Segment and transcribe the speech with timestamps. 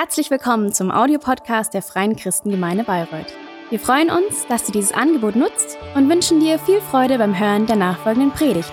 [0.00, 3.34] Herzlich willkommen zum Audiopodcast der Freien Christengemeinde Bayreuth.
[3.68, 7.66] Wir freuen uns, dass du dieses Angebot nutzt und wünschen dir viel Freude beim Hören
[7.66, 8.70] der nachfolgenden Predigt.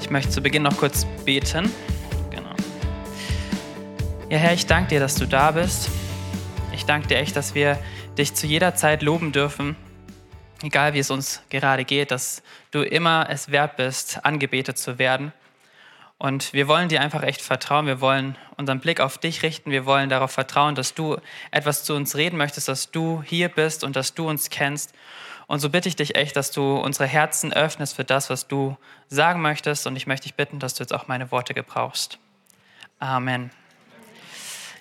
[0.00, 1.70] Ich möchte zu Beginn noch kurz beten.
[2.30, 2.56] Genau.
[4.30, 5.90] Ja, Herr, ich danke dir, dass du da bist.
[6.74, 7.78] Ich danke dir echt, dass wir
[8.18, 9.76] dich zu jeder Zeit loben dürfen
[10.62, 15.32] egal wie es uns gerade geht, dass du immer es wert bist, angebetet zu werden.
[16.18, 17.86] Und wir wollen dir einfach echt vertrauen.
[17.86, 19.72] Wir wollen unseren Blick auf dich richten.
[19.72, 21.16] Wir wollen darauf vertrauen, dass du
[21.50, 24.94] etwas zu uns reden möchtest, dass du hier bist und dass du uns kennst.
[25.48, 28.76] Und so bitte ich dich echt, dass du unsere Herzen öffnest für das, was du
[29.08, 29.86] sagen möchtest.
[29.88, 32.18] Und ich möchte dich bitten, dass du jetzt auch meine Worte gebrauchst.
[33.00, 33.50] Amen.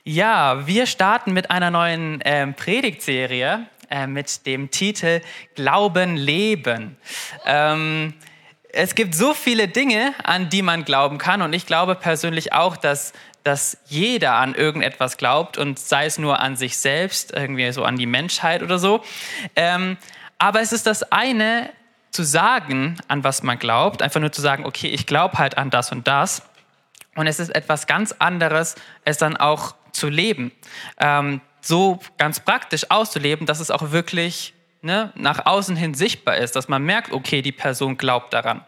[0.03, 5.21] Ja, wir starten mit einer neuen äh, Predigtserie äh, mit dem Titel
[5.55, 6.97] Glauben leben.
[7.45, 8.13] Ähm,
[8.73, 12.77] es gibt so viele Dinge, an die man glauben kann und ich glaube persönlich auch,
[12.77, 17.83] dass dass jeder an irgendetwas glaubt und sei es nur an sich selbst, irgendwie so
[17.83, 19.03] an die Menschheit oder so.
[19.55, 19.97] Ähm,
[20.37, 21.71] aber es ist das eine,
[22.11, 25.69] zu sagen, an was man glaubt, einfach nur zu sagen, okay, ich glaube halt an
[25.69, 26.43] das und das.
[27.15, 30.51] Und es ist etwas ganz anderes, es dann auch zu leben.
[30.99, 36.55] Ähm, so ganz praktisch auszuleben, dass es auch wirklich ne, nach außen hin sichtbar ist,
[36.55, 38.65] dass man merkt, okay, die Person glaubt daran.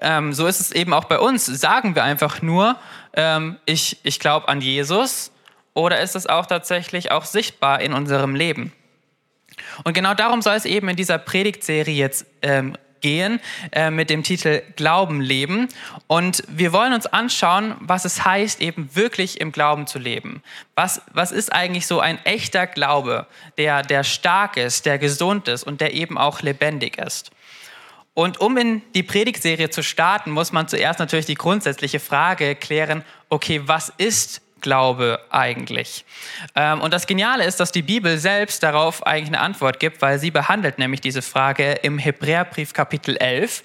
[0.00, 1.46] Ähm, so ist es eben auch bei uns.
[1.46, 2.76] Sagen wir einfach nur,
[3.14, 5.30] ähm, ich, ich glaube an Jesus
[5.72, 8.72] oder ist es auch tatsächlich auch sichtbar in unserem Leben?
[9.84, 13.38] Und genau darum soll es eben in dieser Predigtserie jetzt ähm, gehen
[13.70, 15.68] äh, mit dem Titel Glauben leben.
[16.06, 20.42] Und wir wollen uns anschauen, was es heißt, eben wirklich im Glauben zu leben.
[20.74, 23.26] Was, was ist eigentlich so ein echter Glaube,
[23.58, 27.30] der, der stark ist, der gesund ist und der eben auch lebendig ist?
[28.14, 33.04] Und um in die Predigtserie zu starten, muss man zuerst natürlich die grundsätzliche Frage klären,
[33.28, 36.06] okay, was ist Glaube eigentlich?
[36.54, 40.18] Ähm, und das Geniale ist, dass die Bibel selbst darauf eigentlich eine Antwort gibt, weil
[40.18, 43.62] sie behandelt nämlich diese Frage im Hebräerbrief Kapitel 11.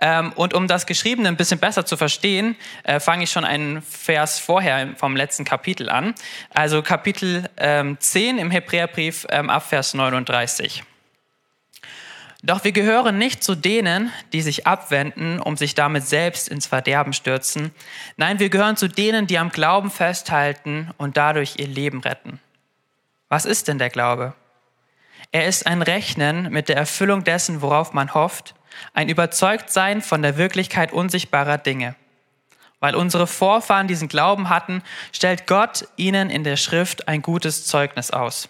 [0.00, 3.80] Ähm, und um das Geschriebene ein bisschen besser zu verstehen, äh, fange ich schon einen
[3.82, 6.16] Vers vorher vom letzten Kapitel an.
[6.52, 10.82] Also Kapitel 10 ähm, im Hebräerbrief ab Vers 39.
[12.42, 17.12] Doch wir gehören nicht zu denen, die sich abwenden, um sich damit selbst ins Verderben
[17.12, 17.70] stürzen.
[18.16, 22.40] Nein, wir gehören zu denen, die am Glauben festhalten und dadurch ihr Leben retten.
[23.28, 24.34] Was ist denn der Glaube?
[25.32, 28.54] Er ist ein Rechnen mit der Erfüllung dessen, worauf man hofft,
[28.94, 31.94] ein Überzeugtsein von der Wirklichkeit unsichtbarer Dinge.
[32.80, 38.10] Weil unsere Vorfahren diesen Glauben hatten, stellt Gott ihnen in der Schrift ein gutes Zeugnis
[38.10, 38.48] aus.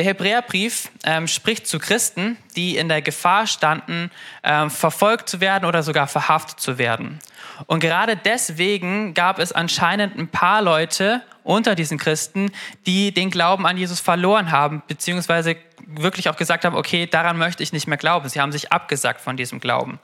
[0.00, 4.10] Der Hebräerbrief ähm, spricht zu Christen, die in der Gefahr standen,
[4.42, 7.18] ähm, verfolgt zu werden oder sogar verhaftet zu werden.
[7.66, 12.50] Und gerade deswegen gab es anscheinend ein paar Leute unter diesen Christen,
[12.86, 15.56] die den Glauben an Jesus verloren haben, beziehungsweise
[15.86, 18.26] wirklich auch gesagt haben, okay, daran möchte ich nicht mehr glauben.
[18.30, 20.00] Sie haben sich abgesagt von diesem Glauben.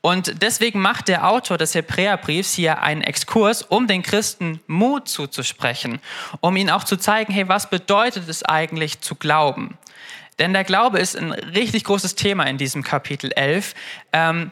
[0.00, 6.00] Und deswegen macht der Autor des Hebräerbriefs hier einen Exkurs, um den Christen Mut zuzusprechen,
[6.40, 9.78] um ihnen auch zu zeigen, hey, was bedeutet es eigentlich zu glauben?
[10.38, 13.74] Denn der Glaube ist ein richtig großes Thema in diesem Kapitel 11.
[14.12, 14.50] Ähm,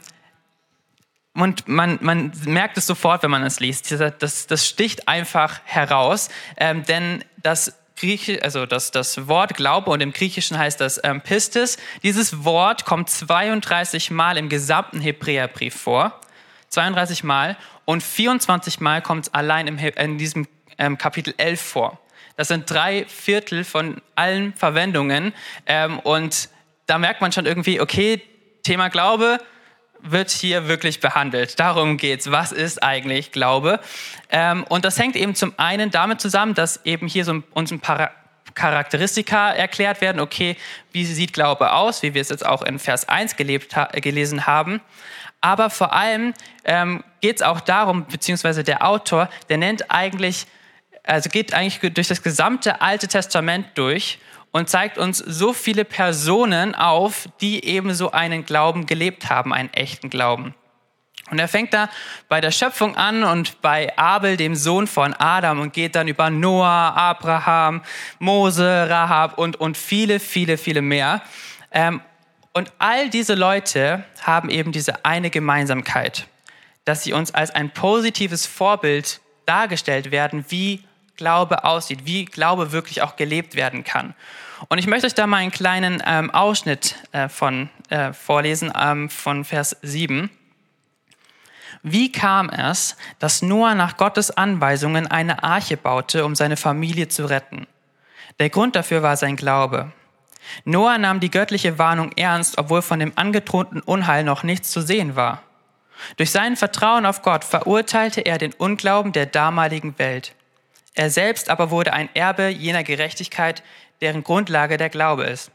[1.35, 3.91] und man, man merkt es sofort, wenn man es liest.
[3.93, 10.01] Das, das sticht einfach heraus, ähm, denn das Griechisch, also das, das Wort Glaube und
[10.01, 11.77] im Griechischen heißt das ähm, Pistis.
[12.03, 16.19] Dieses Wort kommt 32 Mal im gesamten Hebräerbrief vor.
[16.71, 22.01] 32 Mal und 24 Mal kommt es allein im, in diesem ähm, Kapitel 11 vor.
[22.37, 25.35] Das sind drei Viertel von allen Verwendungen
[25.67, 26.49] ähm, und
[26.87, 28.23] da merkt man schon irgendwie, okay,
[28.63, 29.39] Thema Glaube,
[30.03, 31.59] wird hier wirklich behandelt.
[31.59, 32.31] Darum geht's.
[32.31, 33.81] Was ist eigentlich Glaube?
[34.31, 37.81] Ähm, und das hängt eben zum einen damit zusammen, dass eben hier so uns ein
[37.81, 38.11] paar
[38.55, 40.21] Charakteristika erklärt werden.
[40.21, 40.57] Okay,
[40.93, 42.03] wie sieht Glaube aus?
[42.03, 44.81] Wie wir es jetzt auch in Vers 1 gelebt, gelesen haben.
[45.41, 46.35] Aber vor allem
[46.65, 50.47] ähm, geht es auch darum, beziehungsweise der Autor, der nennt eigentlich,
[51.05, 54.19] also geht eigentlich durch das gesamte Alte Testament durch
[54.53, 59.73] und zeigt uns so viele Personen auf, die eben so einen Glauben gelebt haben, einen
[59.73, 60.55] echten Glauben.
[61.31, 61.89] Und er fängt da
[62.29, 66.29] bei der Schöpfung an und bei Abel, dem Sohn von Adam, und geht dann über
[66.29, 67.83] Noah, Abraham,
[68.19, 71.23] Mose, Rahab und, und viele, viele, viele mehr.
[71.71, 72.01] Ähm,
[72.53, 76.27] und all diese Leute haben eben diese eine Gemeinsamkeit,
[76.85, 80.83] dass sie uns als ein positives Vorbild dargestellt werden, wie
[81.21, 84.15] Glaube aussieht, wie Glaube wirklich auch gelebt werden kann.
[84.71, 89.11] Und ich möchte euch da mal einen kleinen ähm, Ausschnitt äh, von äh, vorlesen ähm,
[89.11, 90.31] von Vers 7.
[91.83, 97.27] Wie kam es, dass Noah nach Gottes Anweisungen eine Arche baute, um seine Familie zu
[97.27, 97.67] retten?
[98.39, 99.93] Der Grund dafür war sein Glaube.
[100.65, 105.17] Noah nahm die göttliche Warnung ernst, obwohl von dem angedrohten Unheil noch nichts zu sehen
[105.17, 105.43] war.
[106.17, 110.35] Durch sein Vertrauen auf Gott verurteilte er den Unglauben der damaligen Welt.
[110.95, 113.63] Er selbst aber wurde ein Erbe jener Gerechtigkeit,
[114.01, 115.51] deren Grundlage der Glaube ist.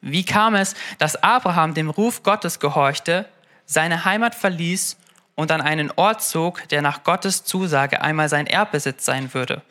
[0.00, 3.26] Wie kam es, dass Abraham dem Ruf Gottes gehorchte,
[3.66, 4.96] seine Heimat verließ
[5.34, 9.62] und an einen Ort zog, der nach Gottes Zusage einmal sein Erbbesitz sein würde?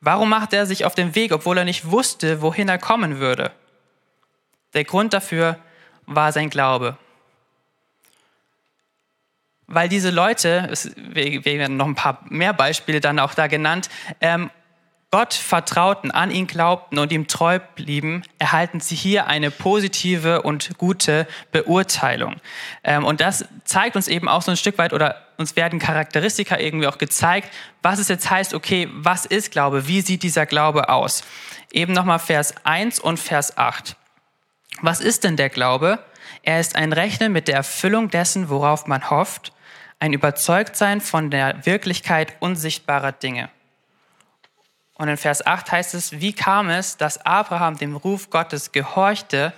[0.00, 3.52] Warum machte er sich auf den Weg, obwohl er nicht wusste, wohin er kommen würde?
[4.74, 5.58] Der Grund dafür
[6.06, 6.96] war sein Glaube.
[9.66, 13.88] Weil diese Leute, wir werden noch ein paar mehr Beispiele dann auch da genannt,
[14.20, 14.50] ähm,
[15.12, 20.78] Gott vertrauten, an ihn glaubten und ihm treu blieben, erhalten sie hier eine positive und
[20.78, 22.36] gute Beurteilung.
[22.82, 26.58] Ähm, und das zeigt uns eben auch so ein Stück weit oder uns werden Charakteristika
[26.58, 29.86] irgendwie auch gezeigt, was es jetzt heißt, okay, was ist Glaube?
[29.86, 31.24] Wie sieht dieser Glaube aus?
[31.70, 33.96] Eben nochmal Vers 1 und Vers 8.
[34.80, 35.98] Was ist denn der Glaube?
[36.42, 39.52] Er ist ein Rechnen mit der Erfüllung dessen, worauf man hofft,
[39.98, 43.50] ein Überzeugtsein von der Wirklichkeit unsichtbarer Dinge.
[44.94, 49.52] Und in Vers 8 heißt es, wie kam es, dass Abraham dem Ruf Gottes gehorchte,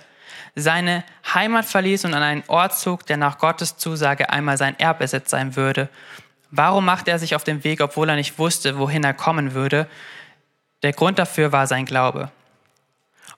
[0.55, 1.03] seine
[1.33, 5.55] Heimat verließ und an einen Ort zog, der nach Gottes Zusage einmal sein Erbbesitz sein
[5.55, 5.89] würde?
[6.51, 9.87] Warum machte er sich auf den Weg, obwohl er nicht wusste, wohin er kommen würde?
[10.83, 12.31] Der Grund dafür war sein Glaube.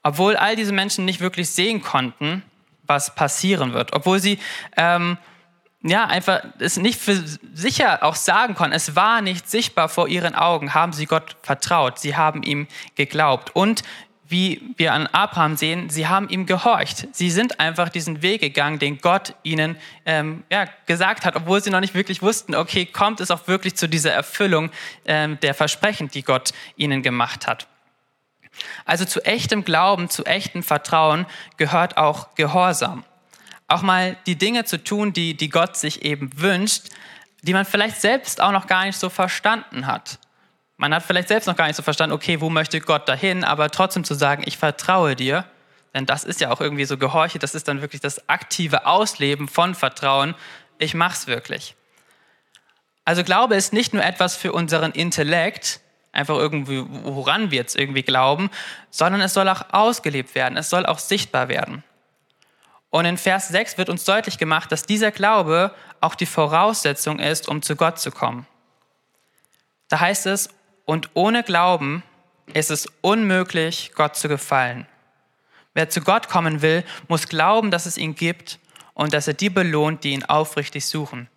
[0.07, 2.41] Obwohl all diese Menschen nicht wirklich sehen konnten,
[2.83, 4.39] was passieren wird, obwohl sie
[4.77, 5.17] ähm,
[5.83, 7.21] ja, einfach es nicht für
[7.53, 8.73] sicher auch sagen konnten.
[8.73, 13.53] Es war nicht sichtbar vor ihren Augen, haben sie Gott vertraut, sie haben ihm geglaubt.
[13.53, 13.83] Und
[14.25, 17.09] wie wir an Abraham sehen, sie haben ihm gehorcht.
[17.11, 19.75] Sie sind einfach diesen Weg gegangen, den Gott ihnen
[20.05, 23.75] ähm, ja, gesagt hat, obwohl sie noch nicht wirklich wussten, okay, kommt es auch wirklich
[23.75, 24.71] zu dieser Erfüllung
[25.05, 27.67] ähm, der Versprechen, die Gott ihnen gemacht hat.
[28.85, 31.25] Also zu echtem Glauben, zu echtem Vertrauen
[31.57, 33.03] gehört auch Gehorsam
[33.67, 36.89] auch mal die Dinge zu tun, die, die Gott sich eben wünscht,
[37.41, 40.19] die man vielleicht selbst auch noch gar nicht so verstanden hat.
[40.77, 43.69] Man hat vielleicht selbst noch gar nicht so verstanden, okay, wo möchte Gott dahin, aber
[43.69, 45.45] trotzdem zu sagen, ich vertraue dir,
[45.93, 49.47] denn das ist ja auch irgendwie so Gehorche, das ist dann wirklich das aktive Ausleben
[49.47, 50.35] von Vertrauen,
[50.77, 51.75] ich mach's wirklich.
[53.05, 55.81] Also Glaube ist nicht nur etwas für unseren Intellekt,
[56.11, 58.49] einfach irgendwie, woran wir jetzt irgendwie glauben,
[58.89, 61.83] sondern es soll auch ausgelebt werden, es soll auch sichtbar werden.
[62.89, 67.47] Und in Vers 6 wird uns deutlich gemacht, dass dieser Glaube auch die Voraussetzung ist,
[67.47, 68.47] um zu Gott zu kommen.
[69.89, 70.49] Da heißt es,
[70.85, 72.03] und ohne Glauben
[72.53, 74.87] ist es unmöglich, Gott zu gefallen.
[75.73, 78.59] Wer zu Gott kommen will, muss glauben, dass es ihn gibt
[78.93, 81.29] und dass er die belohnt, die ihn aufrichtig suchen.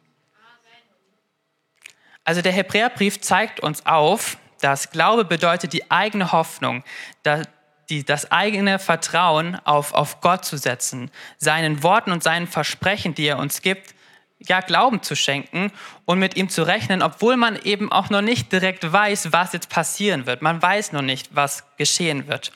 [2.24, 6.84] Also der Hebräerbrief zeigt uns auf, dass Glaube bedeutet die eigene Hoffnung,
[7.22, 13.38] das eigene Vertrauen auf, auf Gott zu setzen, seinen Worten und seinen Versprechen, die er
[13.38, 13.94] uns gibt,
[14.38, 15.70] ja, Glauben zu schenken
[16.06, 19.68] und mit ihm zu rechnen, obwohl man eben auch noch nicht direkt weiß, was jetzt
[19.68, 20.40] passieren wird.
[20.40, 22.52] Man weiß noch nicht, was geschehen wird.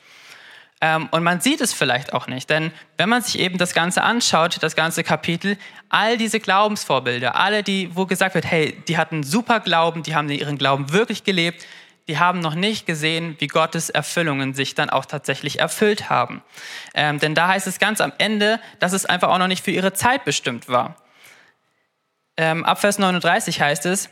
[0.80, 4.02] Ähm, und man sieht es vielleicht auch nicht, denn wenn man sich eben das Ganze
[4.02, 5.56] anschaut, das ganze Kapitel,
[5.88, 10.28] all diese Glaubensvorbilder, alle, die, wo gesagt wird, hey, die hatten super Glauben, die haben
[10.30, 11.66] ihren Glauben wirklich gelebt,
[12.06, 16.42] die haben noch nicht gesehen, wie Gottes Erfüllungen sich dann auch tatsächlich erfüllt haben.
[16.94, 19.70] Ähm, denn da heißt es ganz am Ende, dass es einfach auch noch nicht für
[19.70, 20.96] ihre Zeit bestimmt war.
[22.36, 24.10] Ähm, ab Vers 39 heißt es,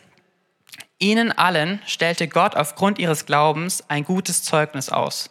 [0.98, 5.28] ihnen allen stellte Gott aufgrund ihres Glaubens ein gutes Zeugnis aus.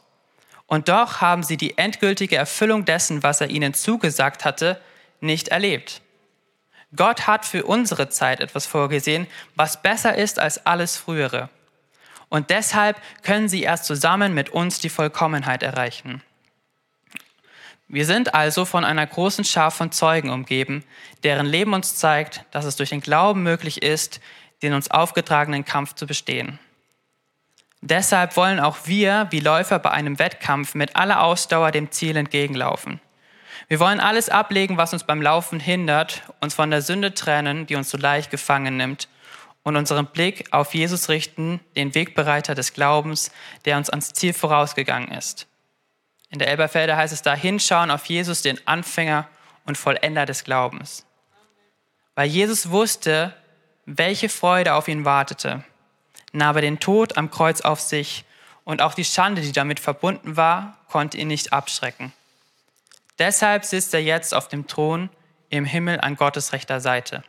[0.67, 4.79] Und doch haben sie die endgültige Erfüllung dessen, was er ihnen zugesagt hatte,
[5.19, 6.01] nicht erlebt.
[6.95, 11.49] Gott hat für unsere Zeit etwas vorgesehen, was besser ist als alles Frühere
[12.31, 16.23] und deshalb können sie erst zusammen mit uns die Vollkommenheit erreichen.
[17.89, 20.85] Wir sind also von einer großen Schar von Zeugen umgeben,
[21.23, 24.21] deren Leben uns zeigt, dass es durch den Glauben möglich ist,
[24.61, 26.57] den uns aufgetragenen Kampf zu bestehen.
[27.81, 33.01] Deshalb wollen auch wir, wie Läufer bei einem Wettkampf, mit aller Ausdauer dem Ziel entgegenlaufen.
[33.67, 37.75] Wir wollen alles ablegen, was uns beim Laufen hindert, uns von der Sünde trennen, die
[37.75, 39.09] uns so leicht gefangen nimmt,
[39.63, 43.31] und unseren Blick auf Jesus richten, den Wegbereiter des Glaubens,
[43.65, 45.47] der uns ans Ziel vorausgegangen ist.
[46.29, 49.27] In der Elberfelder heißt es da, hinschauen auf Jesus, den Anfänger
[49.65, 51.05] und Vollender des Glaubens.
[52.15, 53.35] Weil Jesus wusste,
[53.85, 55.63] welche Freude auf ihn wartete,
[56.31, 58.25] nahm er den Tod am Kreuz auf sich
[58.63, 62.13] und auch die Schande, die damit verbunden war, konnte ihn nicht abschrecken.
[63.19, 65.09] Deshalb sitzt er jetzt auf dem Thron
[65.49, 67.23] im Himmel an Gottes rechter Seite.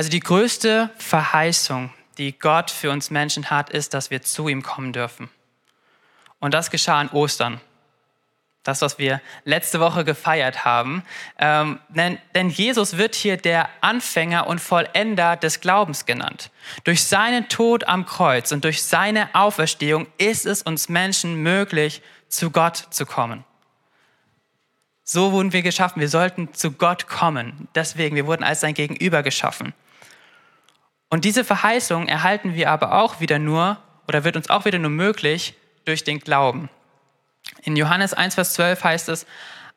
[0.00, 4.62] Also die größte Verheißung, die Gott für uns Menschen hat, ist, dass wir zu ihm
[4.62, 5.28] kommen dürfen.
[6.38, 7.60] Und das geschah an Ostern.
[8.62, 11.02] Das, was wir letzte Woche gefeiert haben.
[11.38, 16.50] Ähm, denn, denn Jesus wird hier der Anfänger und Vollender des Glaubens genannt.
[16.84, 22.50] Durch seinen Tod am Kreuz und durch seine Auferstehung ist es uns Menschen möglich, zu
[22.50, 23.44] Gott zu kommen.
[25.04, 26.00] So wurden wir geschaffen.
[26.00, 27.68] Wir sollten zu Gott kommen.
[27.74, 29.74] Deswegen, wir wurden als sein Gegenüber geschaffen.
[31.10, 34.90] Und diese Verheißung erhalten wir aber auch wieder nur, oder wird uns auch wieder nur
[34.90, 36.70] möglich durch den Glauben.
[37.62, 39.26] In Johannes 1, Vers 12 heißt es,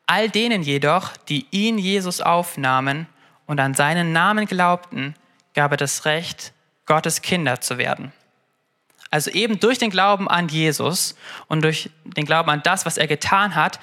[0.06, 3.06] all denen jedoch, die ihn Jesus aufnahmen
[3.46, 5.14] und an seinen Namen glaubten,
[5.54, 6.52] gab er das Recht,
[6.86, 8.12] Gottes Kinder zu werden.
[9.10, 11.14] Also eben durch den Glauben an Jesus
[11.46, 13.78] und durch den Glauben an das, was er getan hat,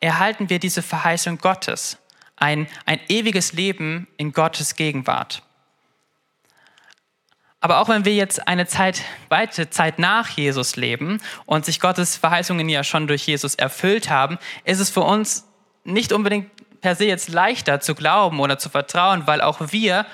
[0.00, 1.98] erhalten wir diese Verheißung Gottes,
[2.36, 5.42] ein, ein ewiges Leben in Gottes Gegenwart.
[7.64, 12.14] Aber auch wenn wir jetzt eine Zeit, weite Zeit nach Jesus leben und sich Gottes
[12.14, 15.48] Verheißungen ja schon durch Jesus erfüllt haben, ist es für uns
[15.82, 16.50] nicht unbedingt
[16.82, 20.04] per se jetzt leichter zu glauben oder zu vertrauen, weil auch wir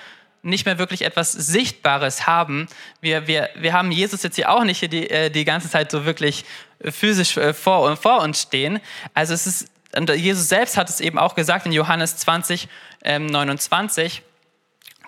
[0.42, 2.69] nicht mehr wirklich etwas Sichtbares haben.
[3.00, 6.04] Wir, wir, wir haben Jesus jetzt hier auch nicht die, äh, die ganze Zeit so
[6.04, 6.45] wirklich
[6.85, 8.78] physisch äh, vor, vor uns stehen.
[9.12, 9.73] Also es ist
[10.14, 12.69] Jesus selbst hat es eben auch gesagt in Johannes 20,
[13.02, 14.23] ähm, 29,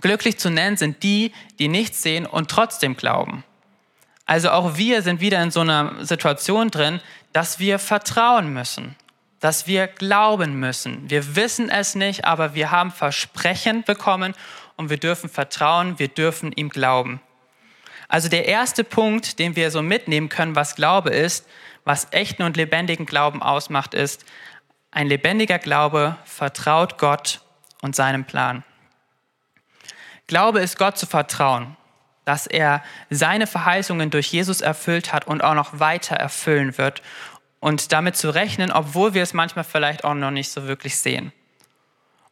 [0.02, 3.44] glücklich zu nennen sind die, die nichts sehen und trotzdem glauben.
[4.26, 7.00] Also auch wir sind wieder in so einer Situation drin,
[7.32, 8.94] dass wir vertrauen müssen,
[9.40, 11.10] dass wir glauben müssen.
[11.10, 14.34] Wir wissen es nicht, aber wir haben Versprechen bekommen
[14.76, 17.20] und wir dürfen vertrauen, wir dürfen ihm glauben.
[18.08, 21.46] Also der erste Punkt, den wir so mitnehmen können, was Glaube ist,
[21.84, 24.24] was echten und lebendigen Glauben ausmacht, ist,
[24.90, 27.40] ein lebendiger Glaube vertraut Gott
[27.80, 28.62] und seinem Plan.
[30.26, 31.76] Glaube ist Gott zu vertrauen,
[32.24, 37.02] dass er seine Verheißungen durch Jesus erfüllt hat und auch noch weiter erfüllen wird
[37.60, 41.32] und damit zu rechnen, obwohl wir es manchmal vielleicht auch noch nicht so wirklich sehen.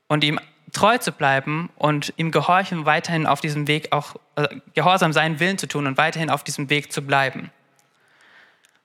[0.09, 0.40] Und ihm
[0.73, 5.59] treu zu bleiben und ihm gehorchen, weiterhin auf diesem Weg auch äh, gehorsam seinen Willen
[5.59, 7.50] zu tun und weiterhin auf diesem Weg zu bleiben.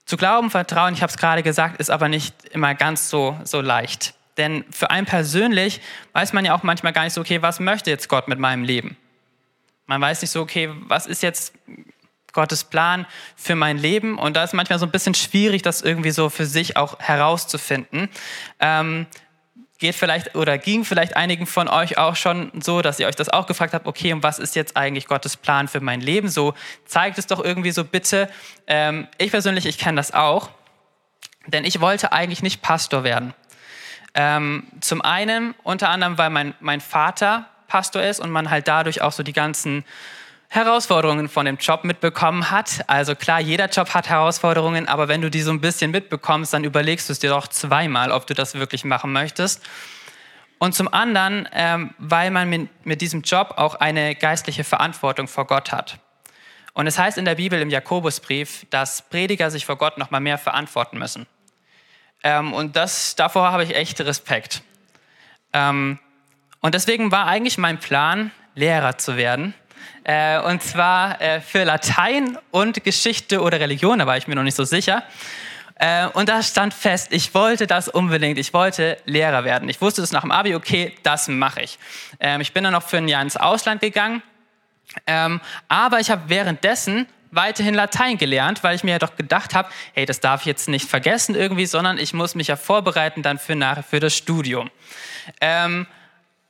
[0.05, 3.61] Zu glauben, vertrauen, ich habe es gerade gesagt, ist aber nicht immer ganz so, so
[3.61, 4.13] leicht.
[4.37, 5.81] Denn für einen persönlich
[6.13, 8.63] weiß man ja auch manchmal gar nicht so, okay, was möchte jetzt Gott mit meinem
[8.63, 8.97] Leben?
[9.85, 11.53] Man weiß nicht so, okay, was ist jetzt
[12.33, 14.17] Gottes Plan für mein Leben?
[14.17, 18.09] Und da ist manchmal so ein bisschen schwierig, das irgendwie so für sich auch herauszufinden.
[18.59, 19.07] Ähm,
[19.77, 23.29] geht vielleicht oder ging vielleicht einigen von euch auch schon so, dass ihr euch das
[23.29, 26.29] auch gefragt habt, okay, und was ist jetzt eigentlich Gottes Plan für mein Leben?
[26.29, 26.53] So
[26.85, 28.29] zeigt es doch irgendwie so bitte.
[28.67, 30.49] Ähm, ich persönlich, ich kenne das auch,
[31.47, 33.33] denn ich wollte eigentlich nicht Pastor werden.
[34.15, 39.01] Ähm, zum einen, unter anderem, weil mein, mein Vater Pastor ist und man halt dadurch
[39.01, 39.83] auch so die ganzen
[40.47, 42.85] Herausforderungen von dem Job mitbekommen hat.
[42.87, 46.63] Also klar, jeder Job hat Herausforderungen, aber wenn du die so ein bisschen mitbekommst, dann
[46.63, 49.61] überlegst du es dir doch zweimal, ob du das wirklich machen möchtest.
[50.57, 55.45] Und zum anderen, ähm, weil man mit, mit diesem Job auch eine geistliche Verantwortung vor
[55.45, 55.99] Gott hat.
[56.73, 60.19] Und es heißt in der Bibel im Jakobusbrief, dass Prediger sich vor Gott noch mal
[60.19, 61.25] mehr verantworten müssen.
[62.23, 64.61] Ähm, und das, davor habe ich echt Respekt.
[65.53, 65.99] Ähm,
[66.61, 69.53] und deswegen war eigentlich mein Plan, Lehrer zu werden
[70.05, 74.43] äh, und zwar äh, für Latein und Geschichte oder Religion, da war ich mir noch
[74.43, 75.03] nicht so sicher.
[75.77, 79.67] Äh, und da stand fest, ich wollte das unbedingt, ich wollte Lehrer werden.
[79.67, 81.79] Ich wusste das nach dem Abi, okay, das mache ich.
[82.19, 84.21] Ähm, ich bin dann noch für ein Jahr ins Ausland gegangen,
[85.07, 89.69] ähm, aber ich habe währenddessen weiterhin Latein gelernt, weil ich mir ja doch gedacht habe,
[89.93, 93.39] hey, das darf ich jetzt nicht vergessen irgendwie, sondern ich muss mich ja vorbereiten dann
[93.39, 94.69] für, nach, für das Studium.
[95.41, 95.87] Ähm,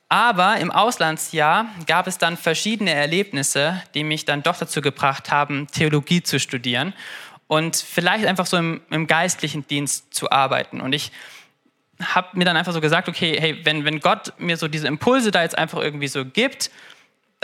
[0.08, 5.68] aber im Auslandsjahr gab es dann verschiedene Erlebnisse, die mich dann doch dazu gebracht haben,
[5.68, 6.94] Theologie zu studieren
[7.48, 10.80] und vielleicht einfach so im, im geistlichen Dienst zu arbeiten.
[10.80, 11.12] Und ich
[12.01, 15.32] habe mir dann einfach so gesagt, okay, hey, wenn, wenn Gott mir so diese Impulse
[15.32, 16.70] da jetzt einfach irgendwie so gibt,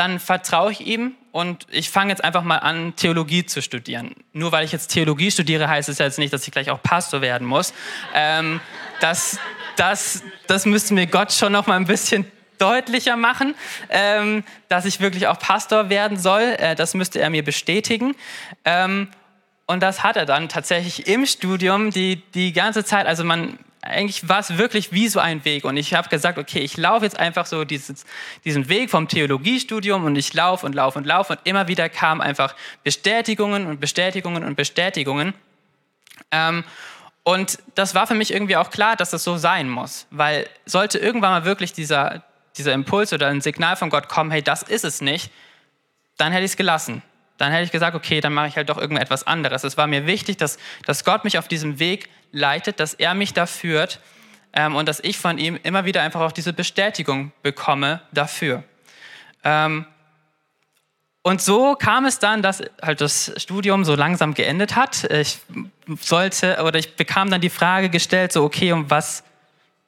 [0.01, 4.15] dann vertraue ich ihm und ich fange jetzt einfach mal an, Theologie zu studieren.
[4.34, 7.22] Nur weil ich jetzt Theologie studiere, heißt es jetzt nicht, dass ich gleich auch Pastor
[7.22, 7.72] werden muss.
[8.15, 8.60] Ähm,
[9.00, 9.38] das,
[9.75, 12.25] das, das müsste mir Gott schon noch mal ein bisschen
[12.58, 13.53] deutlicher machen,
[13.89, 16.55] ähm, dass ich wirklich auch Pastor werden soll.
[16.58, 18.15] Äh, das müsste er mir bestätigen.
[18.65, 19.08] Ähm,
[19.67, 23.05] und das hat er dann tatsächlich im Studium die, die ganze Zeit.
[23.05, 25.66] Also man, eigentlich war es wirklich wie so ein Weg.
[25.66, 28.06] Und ich habe gesagt, okay, ich laufe jetzt einfach so dieses,
[28.46, 31.34] diesen Weg vom Theologiestudium und ich laufe und laufe und laufe.
[31.34, 35.34] Und immer wieder kamen einfach Bestätigungen und Bestätigungen und Bestätigungen.
[36.30, 36.64] Ähm,
[37.24, 40.06] und das war für mich irgendwie auch klar, dass das so sein muss.
[40.12, 42.24] Weil sollte irgendwann mal wirklich dieser,
[42.58, 45.32] dieser Impuls oder ein Signal von Gott kommen, hey, das ist es nicht,
[46.18, 47.02] dann hätte ich es gelassen.
[47.42, 49.64] Dann hätte ich gesagt, okay, dann mache ich halt doch irgendetwas anderes.
[49.64, 53.34] Es war mir wichtig, dass, dass Gott mich auf diesem Weg leitet, dass er mich
[53.34, 54.00] da führt
[54.54, 58.64] ähm, und dass ich von ihm immer wieder einfach auch diese Bestätigung bekomme dafür.
[59.44, 59.88] Ähm,
[61.24, 65.04] und so kam es dann, dass halt das Studium so langsam geendet hat.
[65.06, 65.40] Ich
[66.00, 69.24] sollte oder ich bekam dann die Frage gestellt, so okay, um was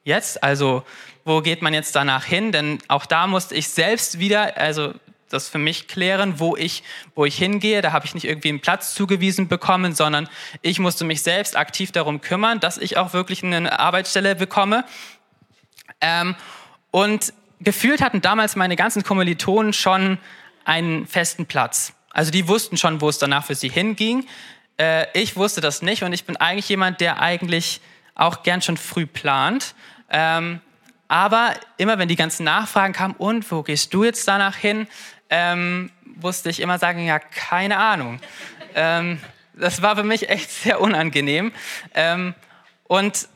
[0.02, 0.42] jetzt?
[0.42, 0.82] Also
[1.24, 2.50] wo geht man jetzt danach hin?
[2.50, 4.92] Denn auch da musste ich selbst wieder, also
[5.34, 6.82] das für mich klären, wo ich,
[7.14, 7.82] wo ich hingehe.
[7.82, 10.28] Da habe ich nicht irgendwie einen Platz zugewiesen bekommen, sondern
[10.62, 14.84] ich musste mich selbst aktiv darum kümmern, dass ich auch wirklich eine Arbeitsstelle bekomme.
[16.00, 16.34] Ähm,
[16.90, 20.18] und gefühlt hatten damals meine ganzen Kommilitonen schon
[20.64, 21.92] einen festen Platz.
[22.10, 24.26] Also die wussten schon, wo es danach für sie hinging.
[24.78, 27.80] Äh, ich wusste das nicht und ich bin eigentlich jemand, der eigentlich
[28.14, 29.74] auch gern schon früh plant.
[30.10, 30.60] Ähm,
[31.08, 34.86] aber immer wenn die ganzen Nachfragen kamen, und wo gehst du jetzt danach hin,
[35.30, 35.90] ähm,
[36.20, 38.20] musste ich immer sagen, ja, keine Ahnung.
[38.74, 39.20] ähm,
[39.54, 41.52] das war für mich echt sehr unangenehm.
[41.94, 42.34] Ähm,
[42.84, 43.28] und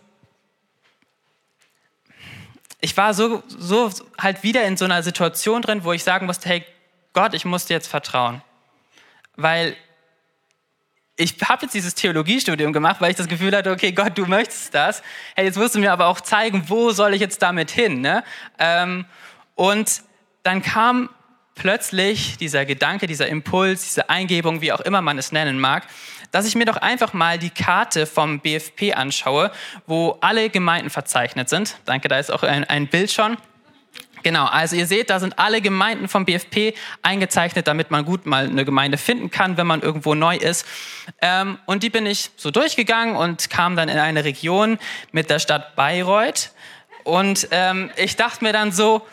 [2.81, 6.49] ich war so, so halt wieder in so einer Situation drin, wo ich sagen musste,
[6.49, 6.65] hey,
[7.13, 8.43] Gott, ich muss dir jetzt vertrauen.
[9.37, 9.77] Weil
[11.17, 14.73] ich habe jetzt dieses Theologiestudium gemacht, weil ich das Gefühl hatte, okay, Gott, du möchtest
[14.73, 15.03] das.
[15.35, 18.01] Hey, jetzt musst du mir aber auch zeigen, wo soll ich jetzt damit hin.
[18.01, 18.23] Ne?
[18.59, 19.05] Ähm,
[19.57, 20.03] und
[20.45, 21.11] dann kam
[21.59, 25.87] plötzlich dieser Gedanke, dieser Impuls, diese Eingebung, wie auch immer man es nennen mag,
[26.31, 29.51] dass ich mir doch einfach mal die Karte vom BFP anschaue,
[29.87, 31.77] wo alle Gemeinden verzeichnet sind.
[31.85, 33.37] Danke, da ist auch ein, ein Bild schon.
[34.23, 38.47] Genau, also ihr seht, da sind alle Gemeinden vom BFP eingezeichnet, damit man gut mal
[38.47, 40.67] eine Gemeinde finden kann, wenn man irgendwo neu ist.
[41.21, 44.79] Ähm, und die bin ich so durchgegangen und kam dann in eine Region
[45.13, 46.51] mit der Stadt Bayreuth.
[47.05, 49.07] Und ähm, ich dachte mir dann so,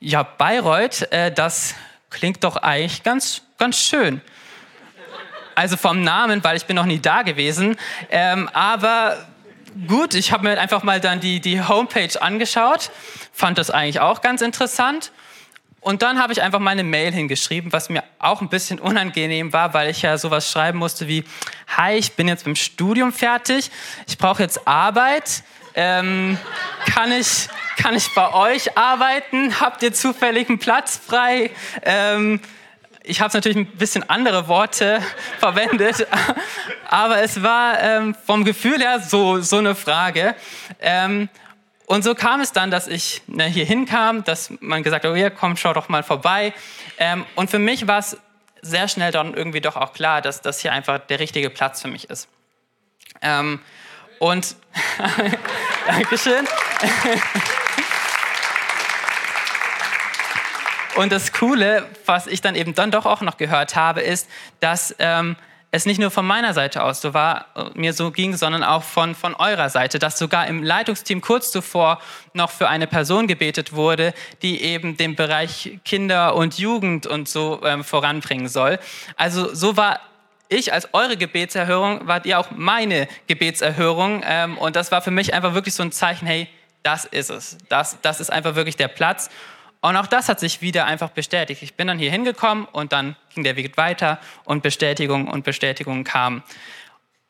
[0.00, 1.74] ja, Bayreuth, äh, das
[2.14, 4.20] klingt doch eigentlich ganz, ganz schön.
[5.54, 7.76] Also vom Namen, weil ich bin noch nie da gewesen.
[8.10, 9.26] Ähm, aber
[9.86, 12.90] gut, ich habe mir einfach mal dann die, die Homepage angeschaut,
[13.32, 15.12] fand das eigentlich auch ganz interessant.
[15.80, 19.52] Und dann habe ich einfach mal eine Mail hingeschrieben, was mir auch ein bisschen unangenehm
[19.52, 21.24] war, weil ich ja sowas schreiben musste wie,
[21.76, 23.70] hi, ich bin jetzt mit dem Studium fertig,
[24.06, 25.42] ich brauche jetzt Arbeit,
[25.74, 26.38] ähm,
[26.86, 29.60] kann, ich, kann ich bei euch arbeiten?
[29.60, 31.50] Habt ihr zufällig einen Platz frei?
[31.82, 32.40] Ähm,
[33.02, 35.00] ich habe natürlich ein bisschen andere Worte
[35.38, 36.06] verwendet,
[36.88, 40.34] aber es war ähm, vom Gefühl her so, so eine Frage.
[40.80, 41.28] Ähm,
[41.86, 45.14] und so kam es dann, dass ich ne, hier hinkam, dass man gesagt hat, oh
[45.14, 46.54] ja, komm, schau doch mal vorbei.
[46.98, 48.16] Ähm, und für mich war es
[48.62, 51.88] sehr schnell dann irgendwie doch auch klar, dass das hier einfach der richtige Platz für
[51.88, 52.28] mich ist.
[54.18, 54.56] Und
[55.86, 56.46] Dankeschön.
[60.96, 64.28] Und das Coole, was ich dann eben dann doch auch noch gehört habe, ist,
[64.60, 65.36] dass ähm,
[65.74, 69.16] es nicht nur von meiner Seite aus so war, mir so ging, sondern auch von,
[69.16, 72.00] von eurer Seite, dass sogar im Leitungsteam kurz zuvor
[72.32, 77.60] noch für eine Person gebetet wurde, die eben den Bereich Kinder und Jugend und so
[77.64, 78.78] ähm, voranbringen soll.
[79.16, 79.98] Also so war
[80.54, 84.22] ich als eure Gebetserhörung, wart ihr auch meine Gebetserhörung.
[84.26, 86.48] Ähm, und das war für mich einfach wirklich so ein Zeichen, hey,
[86.82, 87.58] das ist es.
[87.68, 89.30] Das, das ist einfach wirklich der Platz.
[89.80, 91.62] Und auch das hat sich wieder einfach bestätigt.
[91.62, 96.04] Ich bin dann hier hingekommen und dann ging der Weg weiter und Bestätigung und Bestätigung
[96.04, 96.42] kam.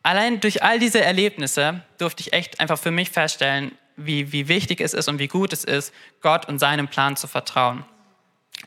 [0.05, 4.81] Allein durch all diese Erlebnisse durfte ich echt einfach für mich feststellen, wie, wie wichtig
[4.81, 7.85] es ist und wie gut es ist, Gott und seinem Plan zu vertrauen.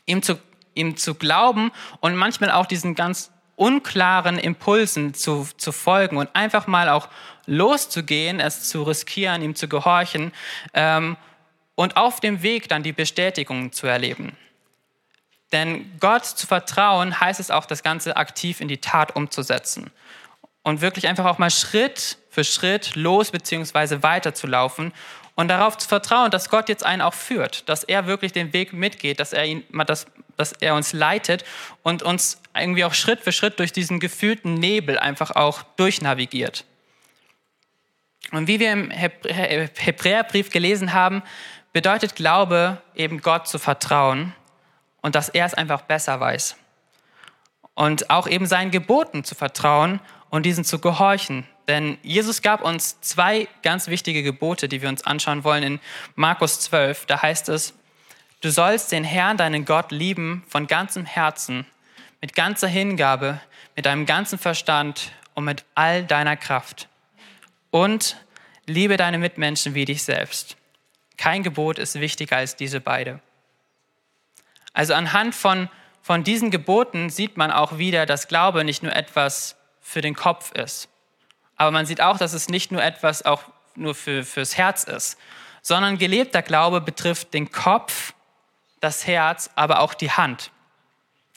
[0.04, 0.38] Ihm zu,
[0.74, 6.66] ihm zu glauben und manchmal auch diesen ganz unklaren Impulsen zu, zu folgen und einfach
[6.66, 7.08] mal auch
[7.46, 10.32] loszugehen, es zu riskieren, ihm zu gehorchen
[10.74, 11.16] ähm,
[11.74, 14.36] und auf dem Weg dann die Bestätigung zu erleben.
[15.52, 19.90] Denn Gott zu vertrauen heißt es auch, das Ganze aktiv in die Tat umzusetzen
[20.62, 24.02] und wirklich einfach auch mal Schritt für Schritt los bzw.
[24.02, 24.92] weiterzulaufen
[25.38, 28.72] und darauf zu vertrauen, dass Gott jetzt einen auch führt, dass er wirklich den Weg
[28.72, 31.44] mitgeht, dass er, ihn, dass, dass er uns leitet
[31.84, 36.64] und uns irgendwie auch Schritt für Schritt durch diesen gefühlten Nebel einfach auch durchnavigiert.
[38.32, 41.22] Und wie wir im Hebräerbrief gelesen haben,
[41.72, 44.34] bedeutet Glaube eben Gott zu vertrauen
[45.02, 46.56] und dass er es einfach besser weiß.
[47.74, 52.98] Und auch eben seinen Geboten zu vertrauen und diesen zu gehorchen, Denn Jesus gab uns
[53.02, 55.80] zwei ganz wichtige Gebote, die wir uns anschauen wollen in
[56.14, 57.04] Markus 12.
[57.04, 57.74] Da heißt es,
[58.40, 61.66] du sollst den Herrn, deinen Gott, lieben von ganzem Herzen,
[62.22, 63.40] mit ganzer Hingabe,
[63.76, 66.88] mit deinem ganzen Verstand und mit all deiner Kraft.
[67.70, 68.16] Und
[68.64, 70.56] liebe deine Mitmenschen wie dich selbst.
[71.18, 73.20] Kein Gebot ist wichtiger als diese beide.
[74.72, 75.68] Also anhand von,
[76.00, 80.52] von diesen Geboten sieht man auch wieder, dass Glaube nicht nur etwas für den Kopf
[80.52, 80.88] ist
[81.58, 83.42] aber man sieht auch, dass es nicht nur etwas auch
[83.74, 85.18] nur für, fürs Herz ist,
[85.60, 88.14] sondern gelebter Glaube betrifft den Kopf,
[88.80, 90.50] das Herz, aber auch die Hand.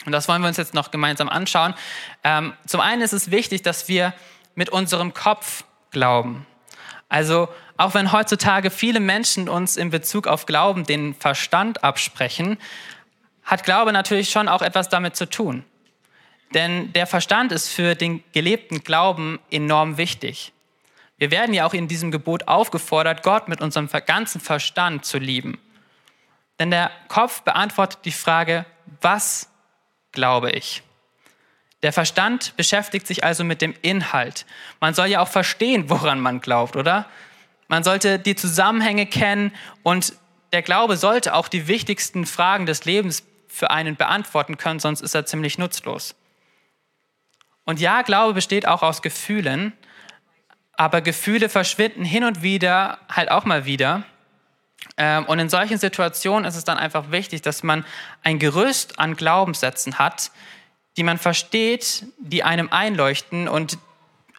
[0.06, 1.74] Und das wollen wir uns jetzt noch gemeinsam anschauen.
[2.24, 4.14] Ähm, zum einen ist es wichtig, dass wir
[4.56, 6.46] mit unserem Kopf glauben.
[7.10, 12.58] Also auch wenn heutzutage viele Menschen uns in Bezug auf Glauben den Verstand absprechen,
[13.44, 15.66] hat Glaube natürlich schon auch etwas damit zu tun.
[16.54, 20.54] Denn der Verstand ist für den gelebten Glauben enorm wichtig.
[21.18, 25.60] Wir werden ja auch in diesem Gebot aufgefordert, Gott mit unserem ganzen Verstand zu lieben.
[26.60, 28.66] Denn der Kopf beantwortet die Frage,
[29.02, 29.50] was
[30.12, 30.84] glaube ich?
[31.84, 34.46] Der Verstand beschäftigt sich also mit dem Inhalt.
[34.80, 37.08] Man soll ja auch verstehen, woran man glaubt, oder?
[37.68, 40.14] Man sollte die Zusammenhänge kennen und
[40.54, 45.16] der Glaube sollte auch die wichtigsten Fragen des Lebens für einen beantworten können, sonst ist
[45.16, 46.16] er ziemlich nutzlos.
[47.66, 49.74] Und ja, Glaube besteht auch aus Gefühlen,
[50.74, 54.04] aber Gefühle verschwinden hin und wieder halt auch mal wieder.
[54.98, 57.86] Ähm, und in solchen Situationen ist es dann einfach wichtig, dass man
[58.24, 60.32] ein Gerüst an Glaubenssätzen hat,
[60.98, 63.78] die man versteht, die einem einleuchten und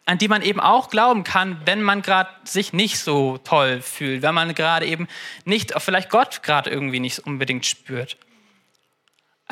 [0.04, 4.22] an die man eben auch glauben kann, wenn man gerade sich nicht so toll fühlt,
[4.22, 5.06] wenn man gerade eben
[5.44, 8.16] nicht, vielleicht Gott gerade irgendwie nicht unbedingt spürt.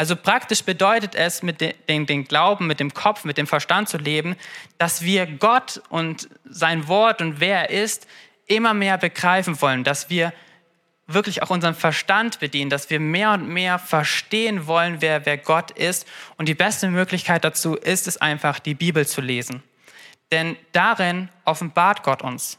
[0.01, 3.99] Also praktisch bedeutet es, mit dem, den Glauben, mit dem Kopf, mit dem Verstand zu
[3.99, 4.35] leben,
[4.79, 8.07] dass wir Gott und sein Wort und wer er ist,
[8.47, 10.33] immer mehr begreifen wollen, dass wir
[11.07, 15.71] wirklich auch unseren Verstand bedienen, dass wir mehr und mehr verstehen wollen, wer, wer Gott
[15.73, 16.09] ist.
[16.39, 19.63] Und die beste Möglichkeit dazu ist es einfach, die Bibel zu lesen.
[20.33, 22.59] Denn darin offenbart Gott uns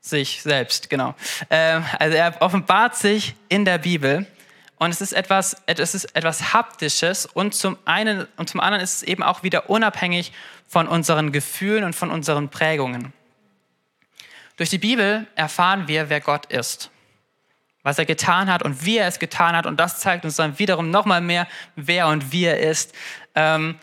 [0.00, 1.14] sich selbst, genau.
[1.50, 4.26] Ähm, also er offenbart sich in der Bibel
[4.78, 8.96] und es ist etwas, es ist etwas Haptisches und zum einen und zum anderen ist
[8.96, 10.32] es eben auch wieder unabhängig
[10.68, 13.12] von unseren Gefühlen und von unseren Prägungen.
[14.56, 16.90] Durch die Bibel erfahren wir, wer Gott ist,
[17.82, 19.66] was er getan hat und wie er es getan hat.
[19.66, 22.94] Und das zeigt uns dann wiederum nochmal mehr, wer und wie er ist.
[23.34, 23.78] Ähm,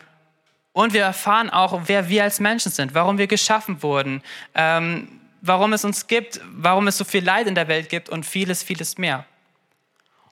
[0.73, 4.23] und wir erfahren auch, wer wir als Menschen sind, warum wir geschaffen wurden,
[4.55, 8.25] ähm, warum es uns gibt, warum es so viel Leid in der Welt gibt und
[8.25, 9.25] vieles, vieles mehr.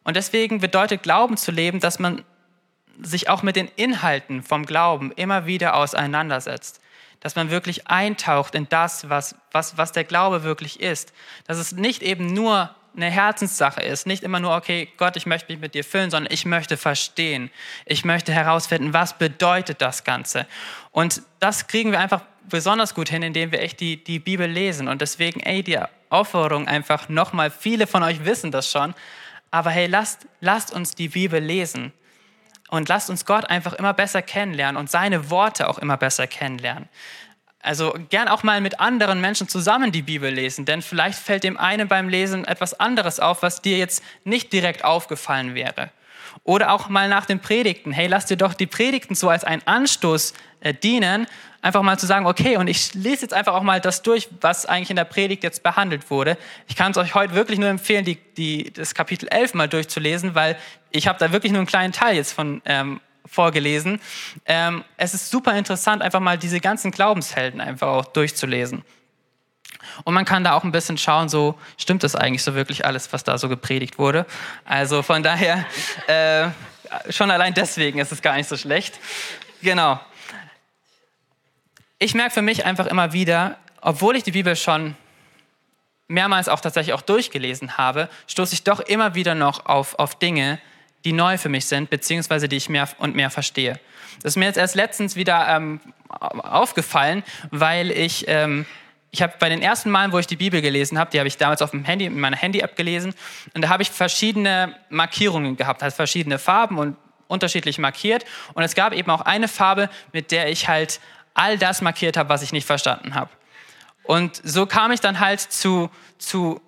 [0.03, 2.23] Und deswegen bedeutet Glauben zu leben, dass man
[3.01, 6.81] sich auch mit den Inhalten vom Glauben immer wieder auseinandersetzt.
[7.19, 11.13] Dass man wirklich eintaucht in das, was, was, was der Glaube wirklich ist.
[11.47, 15.51] Dass es nicht eben nur eine Herzenssache ist, nicht immer nur, okay, Gott, ich möchte
[15.51, 17.51] mich mit dir füllen, sondern ich möchte verstehen.
[17.85, 20.47] Ich möchte herausfinden, was bedeutet das Ganze.
[20.91, 24.87] Und das kriegen wir einfach besonders gut hin, indem wir echt die, die Bibel lesen.
[24.87, 28.95] Und deswegen, ey, die Aufforderung einfach nochmal, viele von euch wissen das schon,
[29.51, 31.93] aber hey, lasst, lasst uns die Bibel lesen
[32.69, 36.87] und lasst uns Gott einfach immer besser kennenlernen und seine Worte auch immer besser kennenlernen.
[37.61, 41.57] Also gern auch mal mit anderen Menschen zusammen die Bibel lesen, denn vielleicht fällt dem
[41.57, 45.91] einen beim Lesen etwas anderes auf, was dir jetzt nicht direkt aufgefallen wäre.
[46.43, 47.91] Oder auch mal nach den Predigten.
[47.91, 51.27] Hey, lass dir doch die Predigten so als einen Anstoß äh, dienen,
[51.61, 54.65] einfach mal zu sagen, okay, und ich lese jetzt einfach auch mal das durch, was
[54.65, 56.37] eigentlich in der Predigt jetzt behandelt wurde.
[56.67, 60.35] Ich kann es euch heute wirklich nur empfehlen, die, die, das Kapitel 11 mal durchzulesen,
[60.35, 60.57] weil
[60.91, 63.99] ich habe da wirklich nur einen kleinen Teil jetzt von ähm, vorgelesen.
[64.45, 68.83] Ähm, es ist super interessant, einfach mal diese ganzen Glaubenshelden einfach auch durchzulesen.
[70.03, 73.11] Und man kann da auch ein bisschen schauen, so stimmt das eigentlich so wirklich alles,
[73.11, 74.25] was da so gepredigt wurde.
[74.65, 75.65] Also von daher,
[76.07, 76.49] äh,
[77.11, 78.99] schon allein deswegen ist es gar nicht so schlecht.
[79.61, 79.99] Genau
[81.99, 84.95] ich merke für mich einfach immer wieder, obwohl ich die Bibel schon
[86.07, 90.59] mehrmals auch tatsächlich auch durchgelesen habe, stoße ich doch immer wieder noch auf, auf Dinge,
[91.05, 93.79] die neu für mich sind, beziehungsweise die ich mehr und mehr verstehe.
[94.21, 98.65] Das ist mir jetzt erst letztens wieder ähm, aufgefallen, weil ich, ähm,
[99.11, 101.37] ich habe bei den ersten Malen, wo ich die Bibel gelesen habe, die habe ich
[101.37, 103.13] damals auf dem Handy, in meiner Handy-App gelesen,
[103.53, 108.25] und da habe ich verschiedene Markierungen gehabt, halt verschiedene Farben und unterschiedlich markiert.
[108.55, 110.99] Und es gab eben auch eine Farbe, mit der ich halt
[111.33, 113.29] all das markiert habe, was ich nicht verstanden habe.
[114.03, 116.61] Und so kam ich dann halt zu, zu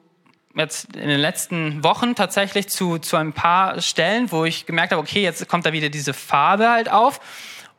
[0.56, 5.02] jetzt in den letzten Wochen tatsächlich zu, zu ein paar Stellen, wo ich gemerkt habe,
[5.02, 7.20] okay, jetzt kommt da wieder diese Farbe halt auf.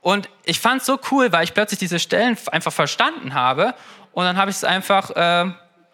[0.01, 3.75] Und ich fand es so cool, weil ich plötzlich diese Stellen einfach verstanden habe
[4.13, 5.53] und dann habe ich es einfach äh,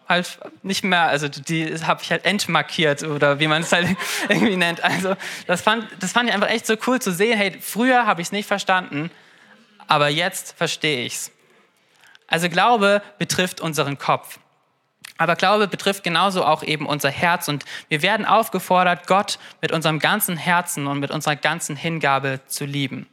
[0.09, 3.89] halt nicht mehr, also die habe ich halt entmarkiert oder wie man es halt
[4.29, 4.83] irgendwie nennt.
[4.83, 5.15] Also
[5.47, 7.37] das fand, das fand ich einfach echt so cool zu sehen.
[7.37, 9.11] Hey, früher habe ich es nicht verstanden,
[9.89, 11.33] aber jetzt verstehe ich es.
[12.29, 14.39] Also Glaube betrifft unseren Kopf.
[15.17, 19.99] Aber Glaube betrifft genauso auch eben unser Herz und wir werden aufgefordert, Gott mit unserem
[19.99, 23.09] ganzen Herzen und mit unserer ganzen Hingabe zu lieben.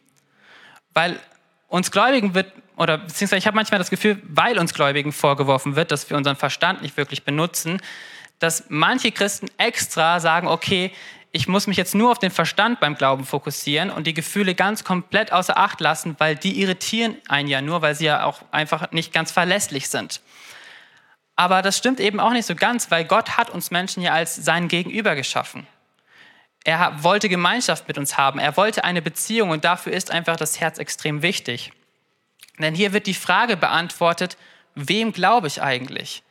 [0.94, 1.20] Weil
[1.68, 5.92] uns Gläubigen wird, oder beziehungsweise ich habe manchmal das Gefühl, weil uns Gläubigen vorgeworfen wird,
[5.92, 7.82] dass wir unseren Verstand nicht wirklich benutzen,
[8.38, 10.92] dass manche Christen extra sagen, okay,
[11.36, 14.86] ich muss mich jetzt nur auf den Verstand beim Glauben fokussieren und die Gefühle ganz
[14.86, 18.92] komplett außer Acht lassen, weil die irritieren einen ja nur, weil sie ja auch einfach
[18.94, 20.22] nicht ganz verlässlich sind.
[21.36, 24.34] Aber das stimmt eben auch nicht so ganz, weil Gott hat uns Menschen ja als
[24.34, 25.68] sein Gegenüber geschaffen.
[26.64, 30.62] Er wollte Gemeinschaft mit uns haben, er wollte eine Beziehung und dafür ist einfach das
[30.62, 31.74] Herz extrem wichtig.
[32.60, 34.38] Denn hier wird die Frage beantwortet,
[34.74, 36.24] wem glaube ich eigentlich?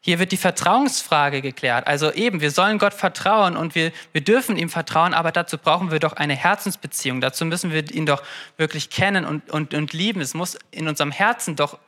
[0.00, 1.86] Hier wird die Vertrauensfrage geklärt.
[1.86, 5.90] Also eben, wir sollen Gott vertrauen und wir, wir dürfen ihm vertrauen, aber dazu brauchen
[5.90, 7.20] wir doch eine Herzensbeziehung.
[7.20, 8.22] Dazu müssen wir ihn doch
[8.56, 10.20] wirklich kennen und, und, und lieben.
[10.20, 11.78] Es muss in unserem Herzen doch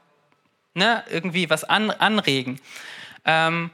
[0.75, 2.61] ne, irgendwie was an, anregen.
[3.25, 3.71] Ähm,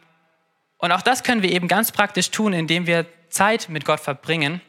[0.78, 4.60] und auch das können wir eben ganz praktisch tun, indem wir Zeit mit Gott verbringen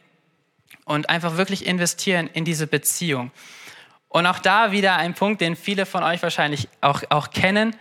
[0.84, 3.30] und einfach wirklich investieren in diese Beziehung.
[4.08, 7.76] Und auch da wieder ein Punkt, den viele von euch wahrscheinlich auch, auch kennen,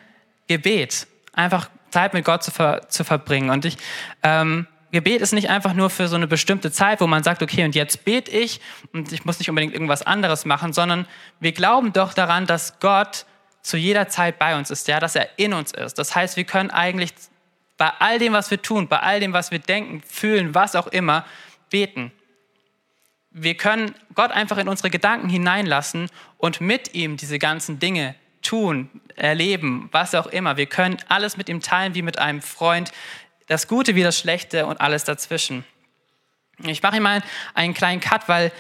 [0.47, 1.07] Gebet.
[1.31, 3.49] Einfach Zeit mit Gott zu, ver, zu verbringen.
[3.49, 3.77] Und ich,
[4.23, 7.65] ähm, Gebet ist nicht einfach nur für so eine bestimmte Zeit, wo man sagt, okay,
[7.65, 8.61] und jetzt bete ich
[8.93, 11.05] und ich muss nicht unbedingt irgendwas anderes machen, sondern
[11.39, 13.25] wir glauben doch daran, dass Gott
[13.61, 15.99] zu jeder Zeit bei uns ist, ja, dass er in uns ist.
[15.99, 17.13] Das heißt, wir können eigentlich
[17.77, 20.87] bei all dem, was wir tun, bei all dem, was wir denken, fühlen, was auch
[20.87, 21.25] immer,
[21.69, 22.11] beten.
[23.31, 28.15] Wir können Gott einfach in unsere Gedanken hineinlassen und mit ihm diese ganzen Dinge
[28.47, 30.57] tun, erleben, was auch immer.
[30.57, 32.91] Wir können alles mit ihm teilen wie mit einem Freund,
[33.47, 35.65] das Gute wie das Schlechte und alles dazwischen.
[36.65, 37.21] Ich mache hier mal
[37.53, 38.51] einen kleinen Cut, weil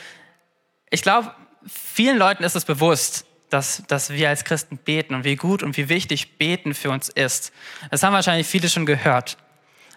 [0.89, 1.33] ich glaube,
[1.65, 5.77] vielen Leuten ist es bewusst, dass, dass wir als Christen beten und wie gut und
[5.77, 7.53] wie wichtig Beten für uns ist.
[7.89, 9.37] Das haben wahrscheinlich viele schon gehört.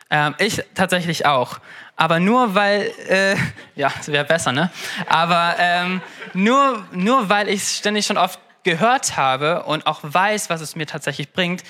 [0.09, 1.61] Ähm, ich tatsächlich auch.
[1.97, 3.37] Aber nur weil, äh,
[3.75, 4.71] ja, das wäre besser, ne?
[5.07, 6.01] Aber ähm,
[6.33, 10.77] nur, nur weil ich es ständig schon oft gehört habe und auch weiß, was es
[10.77, 11.63] mir tatsächlich bringt,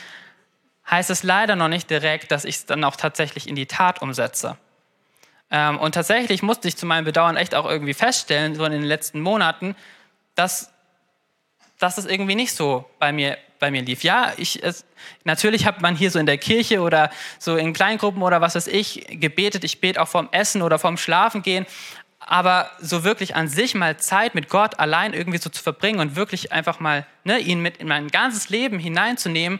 [0.91, 4.03] heißt es leider noch nicht direkt, dass ich es dann auch tatsächlich in die Tat
[4.03, 4.57] umsetze.
[5.51, 8.83] Ähm, und tatsächlich musste ich zu meinem Bedauern echt auch irgendwie feststellen, so in den
[8.83, 9.77] letzten Monaten,
[10.35, 10.73] dass
[11.81, 14.05] dass es irgendwie nicht so bei mir, bei mir lief.
[14.05, 14.85] Ja, ich, es,
[15.25, 18.67] natürlich hat man hier so in der Kirche oder so in Kleingruppen oder was weiß
[18.69, 19.65] ich gebetet.
[19.65, 21.67] Ich bete auch vorm Essen oder vorm Schlafen gehen.
[22.21, 26.17] Aber so wirklich an sich mal Zeit mit Gott allein irgendwie so zu verbringen und
[26.17, 29.59] wirklich einfach mal ne, ihn mit in mein ganzes Leben hineinzunehmen,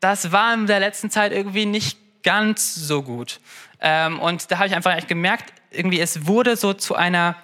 [0.00, 3.40] das war in der letzten Zeit irgendwie nicht ganz so gut.
[3.80, 7.36] Ähm, und da habe ich einfach gemerkt, irgendwie es wurde so zu einer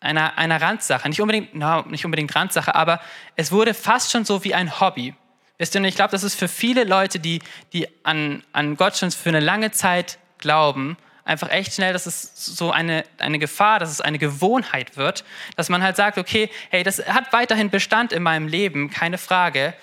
[0.00, 1.08] einer, einer Randsache.
[1.08, 3.00] Nicht unbedingt, no, nicht unbedingt Randsache, aber
[3.36, 5.14] es wurde fast schon so wie ein Hobby.
[5.58, 7.40] Wisst ihr, und ich glaube, das ist für viele Leute, die,
[7.72, 10.96] die an, an Gott schon für eine lange Zeit glauben,
[11.28, 15.24] einfach echt schnell, dass es so eine, eine Gefahr, dass es eine Gewohnheit wird,
[15.56, 19.74] dass man halt sagt, okay, hey, das hat weiterhin Bestand in meinem Leben, keine Frage,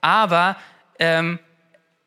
[0.00, 0.56] aber
[0.98, 1.38] ähm,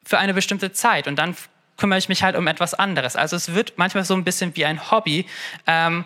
[0.06, 1.08] für eine bestimmte Zeit.
[1.08, 1.36] Und dann
[1.78, 3.16] kümmere ich mich halt um etwas anderes.
[3.16, 5.26] Also es wird manchmal so ein bisschen wie ein Hobby,
[5.66, 6.06] ähm,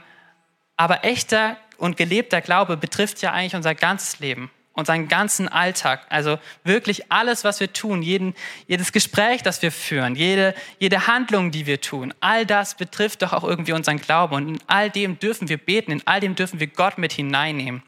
[0.77, 6.05] aber echter und gelebter Glaube betrifft ja eigentlich unser ganzes Leben, unseren ganzen Alltag.
[6.09, 8.35] Also wirklich alles, was wir tun, jeden,
[8.67, 13.33] jedes Gespräch, das wir führen, jede, jede Handlung, die wir tun, all das betrifft doch
[13.33, 14.35] auch irgendwie unseren Glauben.
[14.35, 17.81] Und in all dem dürfen wir beten, in all dem dürfen wir Gott mit hineinnehmen.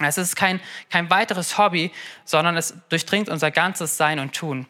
[0.00, 1.92] Es ist kein, kein weiteres Hobby,
[2.24, 4.66] sondern es durchdringt unser ganzes Sein und Tun.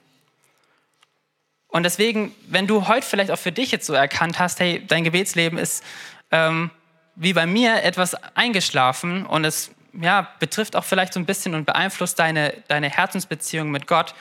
[1.68, 5.05] Und deswegen, wenn du heute vielleicht auch für dich jetzt so erkannt hast, hey, dein
[5.05, 5.85] Gebetsleben ist
[6.33, 6.72] ähm,
[7.14, 11.64] wie bei mir etwas eingeschlafen und es ja, betrifft auch vielleicht so ein bisschen und
[11.64, 14.14] beeinflusst deine, deine Herzensbeziehung mit Gott,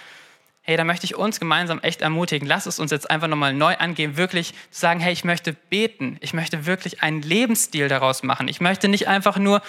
[0.62, 2.46] hey, da möchte ich uns gemeinsam echt ermutigen.
[2.46, 6.18] Lass es uns jetzt einfach nochmal neu angehen, wirklich zu sagen, hey, ich möchte beten.
[6.20, 8.50] Ich möchte wirklich einen Lebensstil daraus machen.
[8.50, 9.62] Ich möchte nicht einfach nur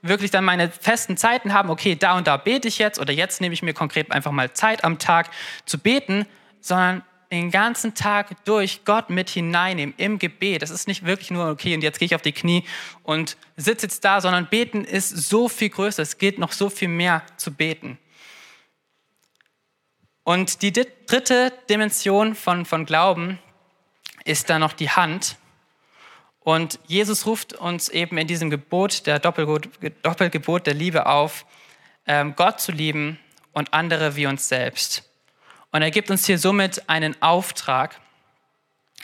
[0.00, 3.40] wirklich dann meine festen Zeiten haben, okay, da und da bete ich jetzt oder jetzt
[3.40, 5.30] nehme ich mir konkret einfach mal Zeit am Tag
[5.66, 6.26] zu beten,
[6.60, 7.02] sondern
[7.34, 10.62] den ganzen Tag durch Gott mit hineinnehmen im Gebet.
[10.62, 12.64] Das ist nicht wirklich nur, okay, und jetzt gehe ich auf die Knie
[13.02, 16.02] und sitze jetzt da, sondern beten ist so viel größer.
[16.02, 17.98] Es geht noch so viel mehr zu beten.
[20.24, 23.38] Und die dritte Dimension von, von Glauben
[24.24, 25.36] ist dann noch die Hand.
[26.40, 29.68] Und Jesus ruft uns eben in diesem Gebot, der Doppelgebot,
[30.02, 31.46] Doppelgebot der Liebe auf,
[32.06, 33.18] ähm, Gott zu lieben
[33.52, 35.04] und andere wie uns selbst.
[35.74, 38.00] Und er gibt uns hier somit einen Auftrag.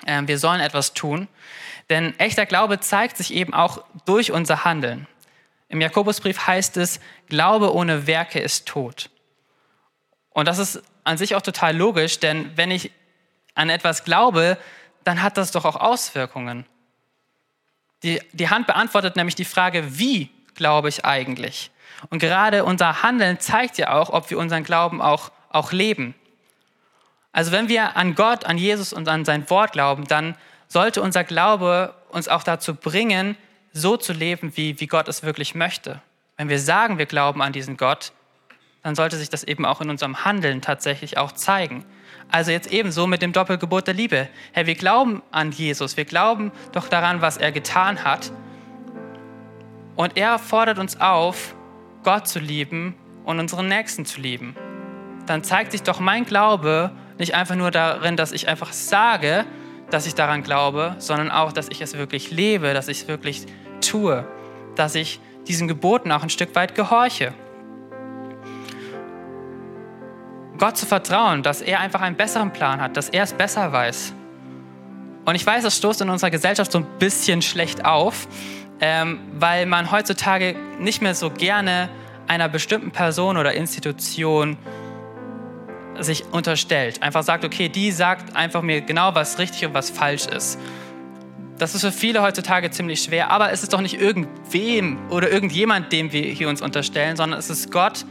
[0.07, 1.27] Ähm, wir sollen etwas tun.
[1.89, 5.09] Denn echter Glaube zeigt sich eben auch durch unser Handeln.
[5.69, 9.11] Im Jakobusbrief heißt es, Glaube ohne Werke ist tot.
[10.31, 12.93] Und das ist an sich auch total logisch, denn wenn ich
[13.57, 14.57] an etwas glaube,
[15.03, 16.67] dann hat das doch auch Auswirkungen.
[18.05, 21.73] Die, die Hand beantwortet nämlich die Frage, wie glaube ich eigentlich?
[22.11, 26.15] Und gerade unser Handeln zeigt ja auch, ob wir unseren Glauben auch, auch leben.
[27.33, 31.25] Also wenn wir an Gott, an Jesus und an sein Wort glauben, dann sollte unser
[31.25, 33.37] Glaube uns auch dazu bringen,
[33.73, 36.01] so zu leben, wie, wie Gott es wirklich möchte.
[36.37, 38.13] Wenn wir sagen, wir glauben an diesen Gott,
[38.83, 41.85] dann sollte sich das eben auch in unserem Handeln tatsächlich auch zeigen.
[42.31, 44.29] Also jetzt ebenso mit dem Doppelgebot der Liebe.
[44.53, 48.33] Herr, wir glauben an Jesus, wir glauben doch daran, was er getan hat.
[49.97, 51.55] Und er fordert uns auf,
[52.05, 54.57] Gott zu lieben und unseren Nächsten zu lieben.
[55.27, 56.91] Dann zeigt sich doch mein Glaube
[57.21, 59.45] nicht einfach nur darin, dass ich einfach sage,
[59.91, 63.47] dass ich daran glaube, sondern auch, dass ich es wirklich lebe, dass ich es wirklich
[63.81, 64.27] tue,
[64.75, 67.35] dass ich diesen Geboten auch ein Stück weit gehorche.
[70.59, 74.15] Gott zu vertrauen, dass er einfach einen besseren Plan hat, dass er es besser weiß.
[75.25, 78.29] Und ich weiß, das stoßt in unserer Gesellschaft so ein bisschen schlecht auf,
[78.81, 81.91] ähm, weil man heutzutage nicht mehr so gerne
[82.27, 84.57] einer bestimmten Person oder Institution
[86.03, 87.03] sich unterstellt.
[87.03, 90.59] Einfach sagt, okay, die sagt einfach mir genau, was richtig und was falsch ist.
[91.61, 95.93] Das ist für viele heutzutage ziemlich schwer, aber es ist doch nicht irgendwem oder irgendjemand,
[95.93, 98.07] dem wir hier uns unterstellen, sondern es ist Gott,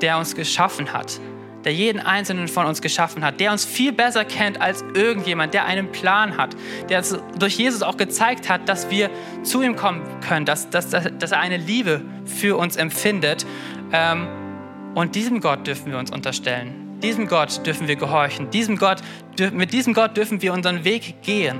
[0.00, 1.20] der uns geschaffen hat,
[1.64, 5.66] der jeden einzelnen von uns geschaffen hat, der uns viel besser kennt als irgendjemand, der
[5.66, 6.56] einen Plan hat,
[6.88, 9.10] der uns durch Jesus auch gezeigt hat, dass wir
[9.44, 13.46] zu ihm kommen können, dass, dass, dass er eine Liebe für uns empfindet.
[13.92, 14.26] Ähm,
[14.96, 16.87] und diesem Gott dürfen wir uns unterstellen.
[17.02, 18.50] Diesem Gott dürfen wir gehorchen.
[18.50, 18.98] Diesem Gott,
[19.52, 21.58] mit diesem Gott dürfen wir unseren Weg gehen.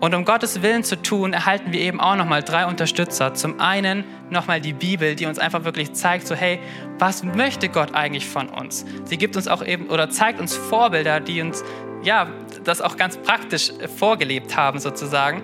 [0.00, 3.34] Und um Gottes Willen zu tun, erhalten wir eben auch nochmal drei Unterstützer.
[3.34, 6.58] Zum einen nochmal die Bibel, die uns einfach wirklich zeigt, so hey,
[6.98, 8.86] was möchte Gott eigentlich von uns?
[9.04, 11.62] Sie gibt uns auch eben oder zeigt uns Vorbilder, die uns
[12.02, 12.28] ja
[12.64, 15.42] das auch ganz praktisch vorgelebt haben sozusagen.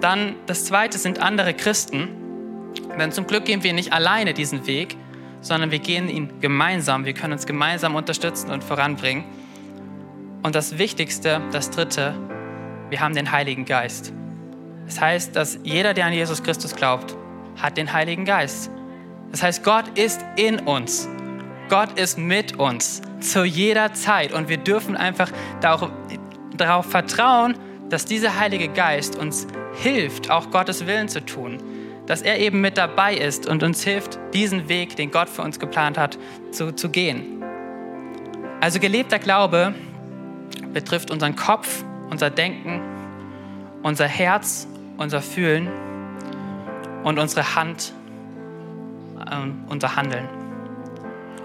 [0.00, 2.08] Dann das zweite sind andere Christen.
[2.98, 4.96] Denn zum Glück gehen wir nicht alleine diesen Weg,
[5.44, 7.04] sondern wir gehen ihn gemeinsam.
[7.04, 9.24] Wir können uns gemeinsam unterstützen und voranbringen.
[10.42, 12.14] Und das Wichtigste, das Dritte,
[12.88, 14.12] wir haben den Heiligen Geist.
[14.86, 17.14] Das heißt, dass jeder, der an Jesus Christus glaubt,
[17.56, 18.70] hat den Heiligen Geist.
[19.30, 21.08] Das heißt, Gott ist in uns.
[21.68, 24.32] Gott ist mit uns zu jeder Zeit.
[24.32, 25.30] Und wir dürfen einfach
[25.60, 27.54] darauf, vertrauen,
[27.90, 31.58] dass dieser Heilige Geist uns hilft, auch Gottes Willen zu tun
[32.06, 35.58] dass er eben mit dabei ist und uns hilft, diesen Weg, den Gott für uns
[35.58, 36.18] geplant hat,
[36.50, 37.42] zu, zu gehen.
[38.60, 39.74] Also gelebter Glaube
[40.72, 42.80] betrifft unseren Kopf, unser Denken,
[43.82, 45.68] unser Herz, unser Fühlen
[47.02, 47.92] und unsere Hand,
[49.20, 49.36] äh,
[49.68, 50.28] unser Handeln.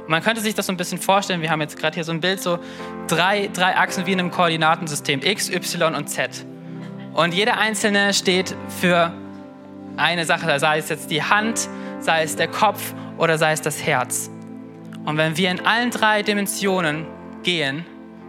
[0.01, 2.11] Und man könnte sich das so ein bisschen vorstellen, wir haben jetzt gerade hier so
[2.11, 2.59] ein Bild, so
[3.07, 6.45] drei, drei Achsen wie in einem Koordinatensystem, X, Y und Z.
[7.13, 9.11] Und jede einzelne steht für
[9.99, 13.85] eine Sache, sei es jetzt die Hand, sei es der Kopf oder sei es das
[13.85, 14.31] Herz.
[15.05, 17.05] Und wenn wir in allen drei Dimensionen
[17.43, 17.85] gehen,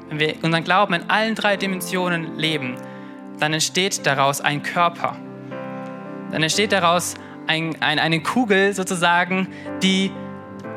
[0.08, 2.76] wenn wir unseren Glauben in allen drei Dimensionen leben,
[3.38, 5.16] dann entsteht daraus ein Körper.
[6.30, 7.14] Dann entsteht daraus
[7.46, 9.48] ein, ein, eine Kugel sozusagen,
[9.82, 10.12] die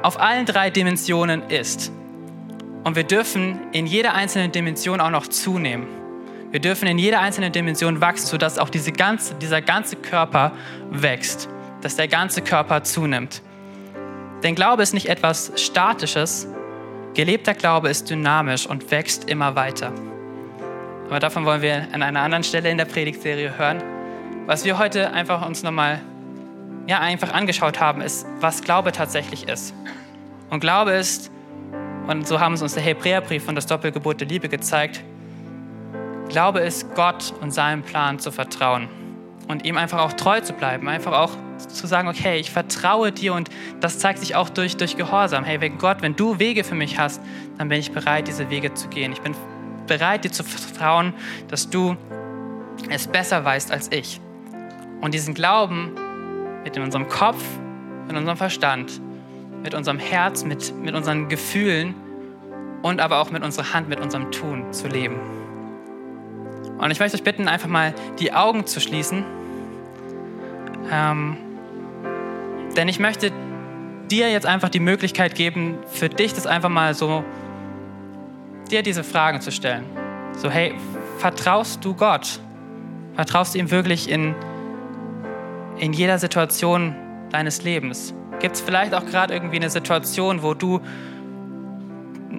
[0.02, 1.92] auf allen drei Dimensionen ist.
[2.84, 5.88] Und wir dürfen in jeder einzelnen Dimension auch noch zunehmen.
[6.54, 10.52] Wir dürfen in jeder einzelnen Dimension wachsen, sodass auch diese ganze, dieser ganze Körper
[10.92, 11.50] wächst,
[11.82, 13.42] dass der ganze Körper zunimmt.
[14.44, 16.48] Denn Glaube ist nicht etwas Statisches.
[17.16, 19.92] Gelebter Glaube ist dynamisch und wächst immer weiter.
[21.08, 23.82] Aber davon wollen wir an einer anderen Stelle in der Predigtserie hören.
[24.46, 26.02] Was wir heute einfach uns nochmal
[26.86, 29.74] ja, einfach angeschaut haben, ist, was Glaube tatsächlich ist.
[30.52, 31.32] Und Glaube ist,
[32.06, 35.04] und so haben es uns der Hebräerbrief und das Doppelgebot der Liebe gezeigt,
[36.34, 38.90] Glaube ist, Gott und seinem Plan zu vertrauen
[39.48, 43.36] und ihm einfach auch treu zu bleiben, einfach auch zu sagen, okay, ich vertraue dir
[43.36, 45.44] und das zeigt sich auch durch, durch Gehorsam.
[45.44, 47.22] Hey, wenn Gott, wenn du Wege für mich hast,
[47.60, 49.12] dann bin ich bereit, diese Wege zu gehen.
[49.12, 49.36] Ich bin
[49.86, 51.14] bereit, dir zu vertrauen,
[51.50, 51.96] dass du
[52.90, 54.20] es besser weißt als ich.
[55.02, 55.92] Und diesen Glauben
[56.64, 57.44] mit in unserem Kopf,
[58.08, 59.00] mit unserem Verstand,
[59.62, 61.94] mit unserem Herz, mit, mit unseren Gefühlen
[62.82, 65.43] und aber auch mit unserer Hand, mit unserem Tun zu leben.
[66.84, 69.24] Und ich möchte euch bitten, einfach mal die Augen zu schließen.
[70.92, 71.38] Ähm,
[72.76, 73.32] denn ich möchte
[74.12, 77.24] dir jetzt einfach die Möglichkeit geben, für dich das einfach mal so,
[78.70, 79.86] dir diese Fragen zu stellen.
[80.36, 80.74] So, hey,
[81.20, 82.42] vertraust du Gott?
[83.16, 84.36] Vertraust du ihm wirklich in,
[85.78, 86.98] in jeder Situation
[87.32, 88.14] deines Lebens?
[88.42, 90.82] Gibt es vielleicht auch gerade irgendwie eine Situation, wo du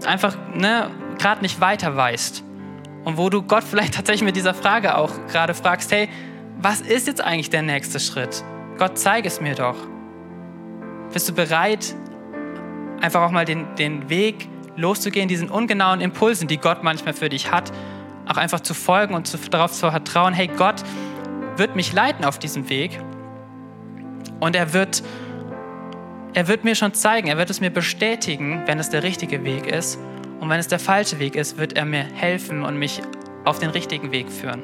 [0.05, 2.45] einfach ne, gerade nicht weiter weißt
[3.05, 6.09] und wo du Gott vielleicht tatsächlich mit dieser Frage auch gerade fragst, hey,
[6.59, 8.43] was ist jetzt eigentlich der nächste Schritt?
[8.79, 9.77] Gott, zeig es mir doch.
[11.13, 11.95] Bist du bereit,
[13.01, 17.53] einfach auch mal den, den Weg loszugehen, diesen ungenauen Impulsen, die Gott manchmal für dich
[17.53, 17.73] hat,
[18.27, 20.83] auch einfach zu folgen und zu, darauf zu vertrauen, hey, Gott
[21.57, 22.99] wird mich leiten auf diesem Weg
[24.41, 25.05] und er wird,
[26.33, 29.67] er wird mir schon zeigen, er wird es mir bestätigen, wenn es der richtige Weg
[29.67, 29.99] ist
[30.45, 33.01] und wenn es der falsche Weg ist, wird er mir helfen und mich
[33.47, 34.63] auf den richtigen Weg führen.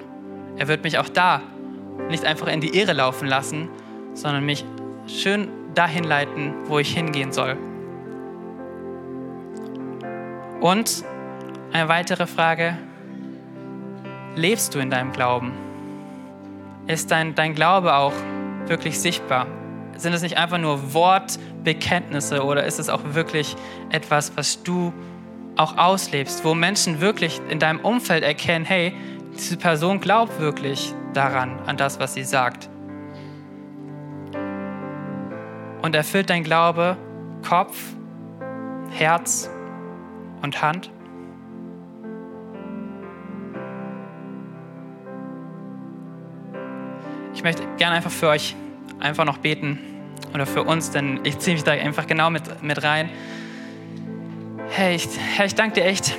[0.59, 1.41] Er wird mich auch da
[2.11, 3.71] nicht einfach in die Irre laufen lassen,
[4.13, 4.67] sondern mich
[5.07, 7.57] schön dahin leiten, wo ich hingehen soll.
[10.61, 11.03] Und
[11.73, 12.77] eine weitere Frage,
[14.37, 15.53] lebst du in deinem Glauben?
[16.89, 18.13] Ist dein, dein Glaube auch
[18.67, 19.47] wirklich sichtbar?
[19.97, 23.57] Sind es nicht einfach nur Wortbekenntnisse oder ist es auch wirklich
[23.89, 24.93] etwas, was du
[25.57, 28.95] auch auslebst, wo Menschen wirklich in deinem Umfeld erkennen, hey,
[29.35, 32.69] diese Person glaubt wirklich daran, an das, was sie sagt.
[35.83, 36.97] Und erfüllt dein Glaube
[37.47, 37.77] Kopf,
[38.91, 39.51] Herz
[40.43, 40.91] und Hand?
[47.35, 48.55] Ich möchte gerne einfach für euch
[48.99, 49.79] einfach noch beten
[50.35, 53.09] oder für uns, denn ich ziehe mich da einfach genau mit, mit rein.
[54.73, 56.17] Hey, ich, Herr, ich danke dir echt,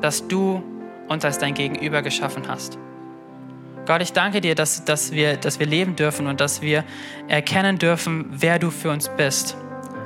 [0.00, 0.62] dass du
[1.08, 2.78] uns als dein Gegenüber geschaffen hast.
[3.84, 6.84] Gott, ich danke dir, dass, dass, wir, dass wir leben dürfen und dass wir
[7.28, 9.58] erkennen dürfen, wer du für uns bist.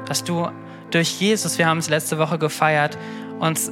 [0.07, 0.49] Dass du
[0.91, 2.99] durch Jesus, wir haben es letzte Woche gefeiert,
[3.39, 3.71] uns,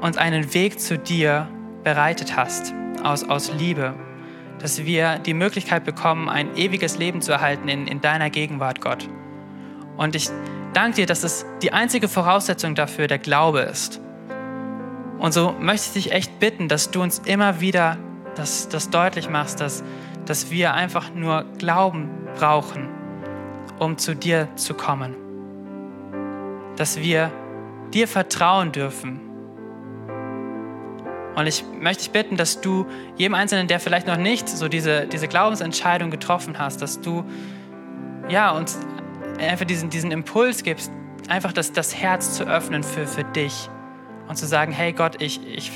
[0.00, 1.48] uns einen Weg zu dir
[1.82, 3.94] bereitet hast, aus, aus Liebe,
[4.60, 9.08] dass wir die Möglichkeit bekommen, ein ewiges Leben zu erhalten in, in deiner Gegenwart, Gott.
[9.96, 10.30] Und ich
[10.74, 14.00] danke dir, dass es die einzige Voraussetzung dafür der Glaube ist.
[15.18, 17.96] Und so möchte ich dich echt bitten, dass du uns immer wieder
[18.34, 19.82] das, das deutlich machst, dass,
[20.26, 22.88] dass wir einfach nur Glauben brauchen,
[23.78, 25.14] um zu dir zu kommen.
[26.76, 27.30] Dass wir
[27.92, 29.20] dir vertrauen dürfen
[31.34, 35.06] und ich möchte dich bitten, dass du jedem Einzelnen, der vielleicht noch nicht so diese,
[35.06, 37.24] diese Glaubensentscheidung getroffen hast, dass du
[38.28, 38.78] ja, uns
[39.38, 40.90] einfach diesen, diesen Impuls gibst,
[41.28, 43.68] einfach das, das Herz zu öffnen für, für dich
[44.28, 45.72] und zu sagen, hey Gott, ich, ich,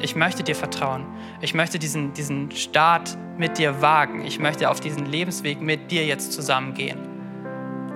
[0.00, 1.06] ich möchte dir vertrauen.
[1.40, 4.24] Ich möchte diesen, diesen Start mit dir wagen.
[4.24, 6.98] Ich möchte auf diesen Lebensweg mit dir jetzt zusammengehen.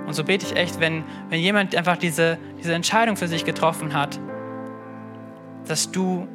[0.07, 3.95] Und so bete ich echt, wenn, wenn jemand einfach diese, diese Entscheidung für sich getroffen
[3.95, 4.18] hat,
[5.66, 6.26] dass du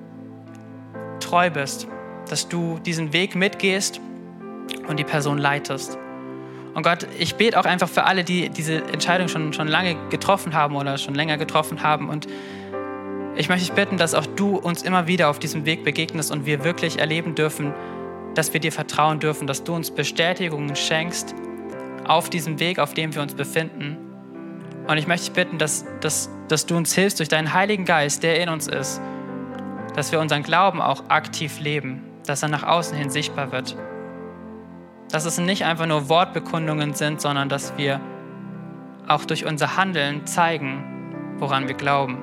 [1.20, 1.88] treu bist,
[2.30, 4.00] dass du diesen Weg mitgehst
[4.88, 5.98] und die Person leitest.
[6.76, 10.54] Und Gott, ich bete auch einfach für alle, die diese Entscheidung schon, schon lange getroffen
[10.54, 12.10] haben oder schon länger getroffen haben.
[12.10, 12.28] Und
[13.38, 16.46] ich möchte dich bitten, dass auch du uns immer wieder auf diesem Weg begegnest und
[16.46, 17.74] wir wirklich erleben dürfen,
[18.36, 21.34] dass wir dir vertrauen dürfen, dass du uns Bestätigungen schenkst
[22.06, 23.96] auf diesem Weg, auf dem wir uns befinden.
[24.86, 28.22] Und ich möchte dich bitten, dass, dass, dass du uns hilfst durch deinen Heiligen Geist,
[28.22, 29.02] der in uns ist,
[29.96, 33.78] dass wir unseren Glauben auch aktiv leben, dass er nach außen hin sichtbar wird.
[35.12, 38.02] Dass es nicht einfach nur Wortbekundungen sind, sondern dass wir
[39.08, 42.18] auch durch unser Handeln zeigen, woran wir glauben.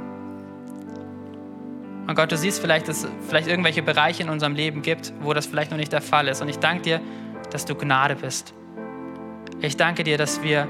[2.06, 5.32] Und Gott, du siehst vielleicht, dass es vielleicht irgendwelche Bereiche in unserem Leben gibt, wo
[5.32, 6.42] das vielleicht noch nicht der Fall ist.
[6.42, 7.00] Und ich danke dir,
[7.50, 8.54] dass du Gnade bist.
[9.60, 10.66] Ich danke dir, dass wir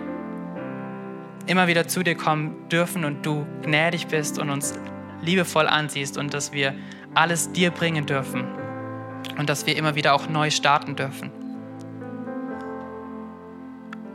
[1.47, 4.75] immer wieder zu dir kommen dürfen und du gnädig bist und uns
[5.23, 6.75] liebevoll ansiehst und dass wir
[7.15, 8.45] alles dir bringen dürfen
[9.39, 11.42] und dass wir immer wieder auch neu starten dürfen.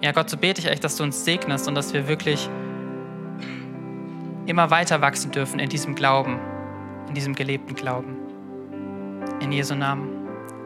[0.02, 2.50] Ja, Gott, so bete ich echt, dass du uns segnest und dass wir wirklich
[4.46, 6.40] immer weiter wachsen dürfen in diesem Glauben,
[7.08, 8.16] in diesem gelebten Glauben.
[9.40, 10.10] In Jesu Namen.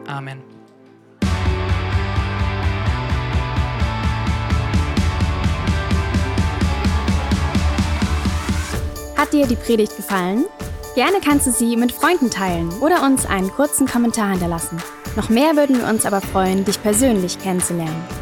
[0.06, 0.42] Amen.
[9.16, 10.44] Hat dir die Predigt gefallen?
[10.94, 14.76] Gerne kannst du sie mit Freunden teilen oder uns einen kurzen Kommentar hinterlassen.
[15.16, 18.21] Noch mehr würden wir uns aber freuen, dich persönlich kennenzulernen.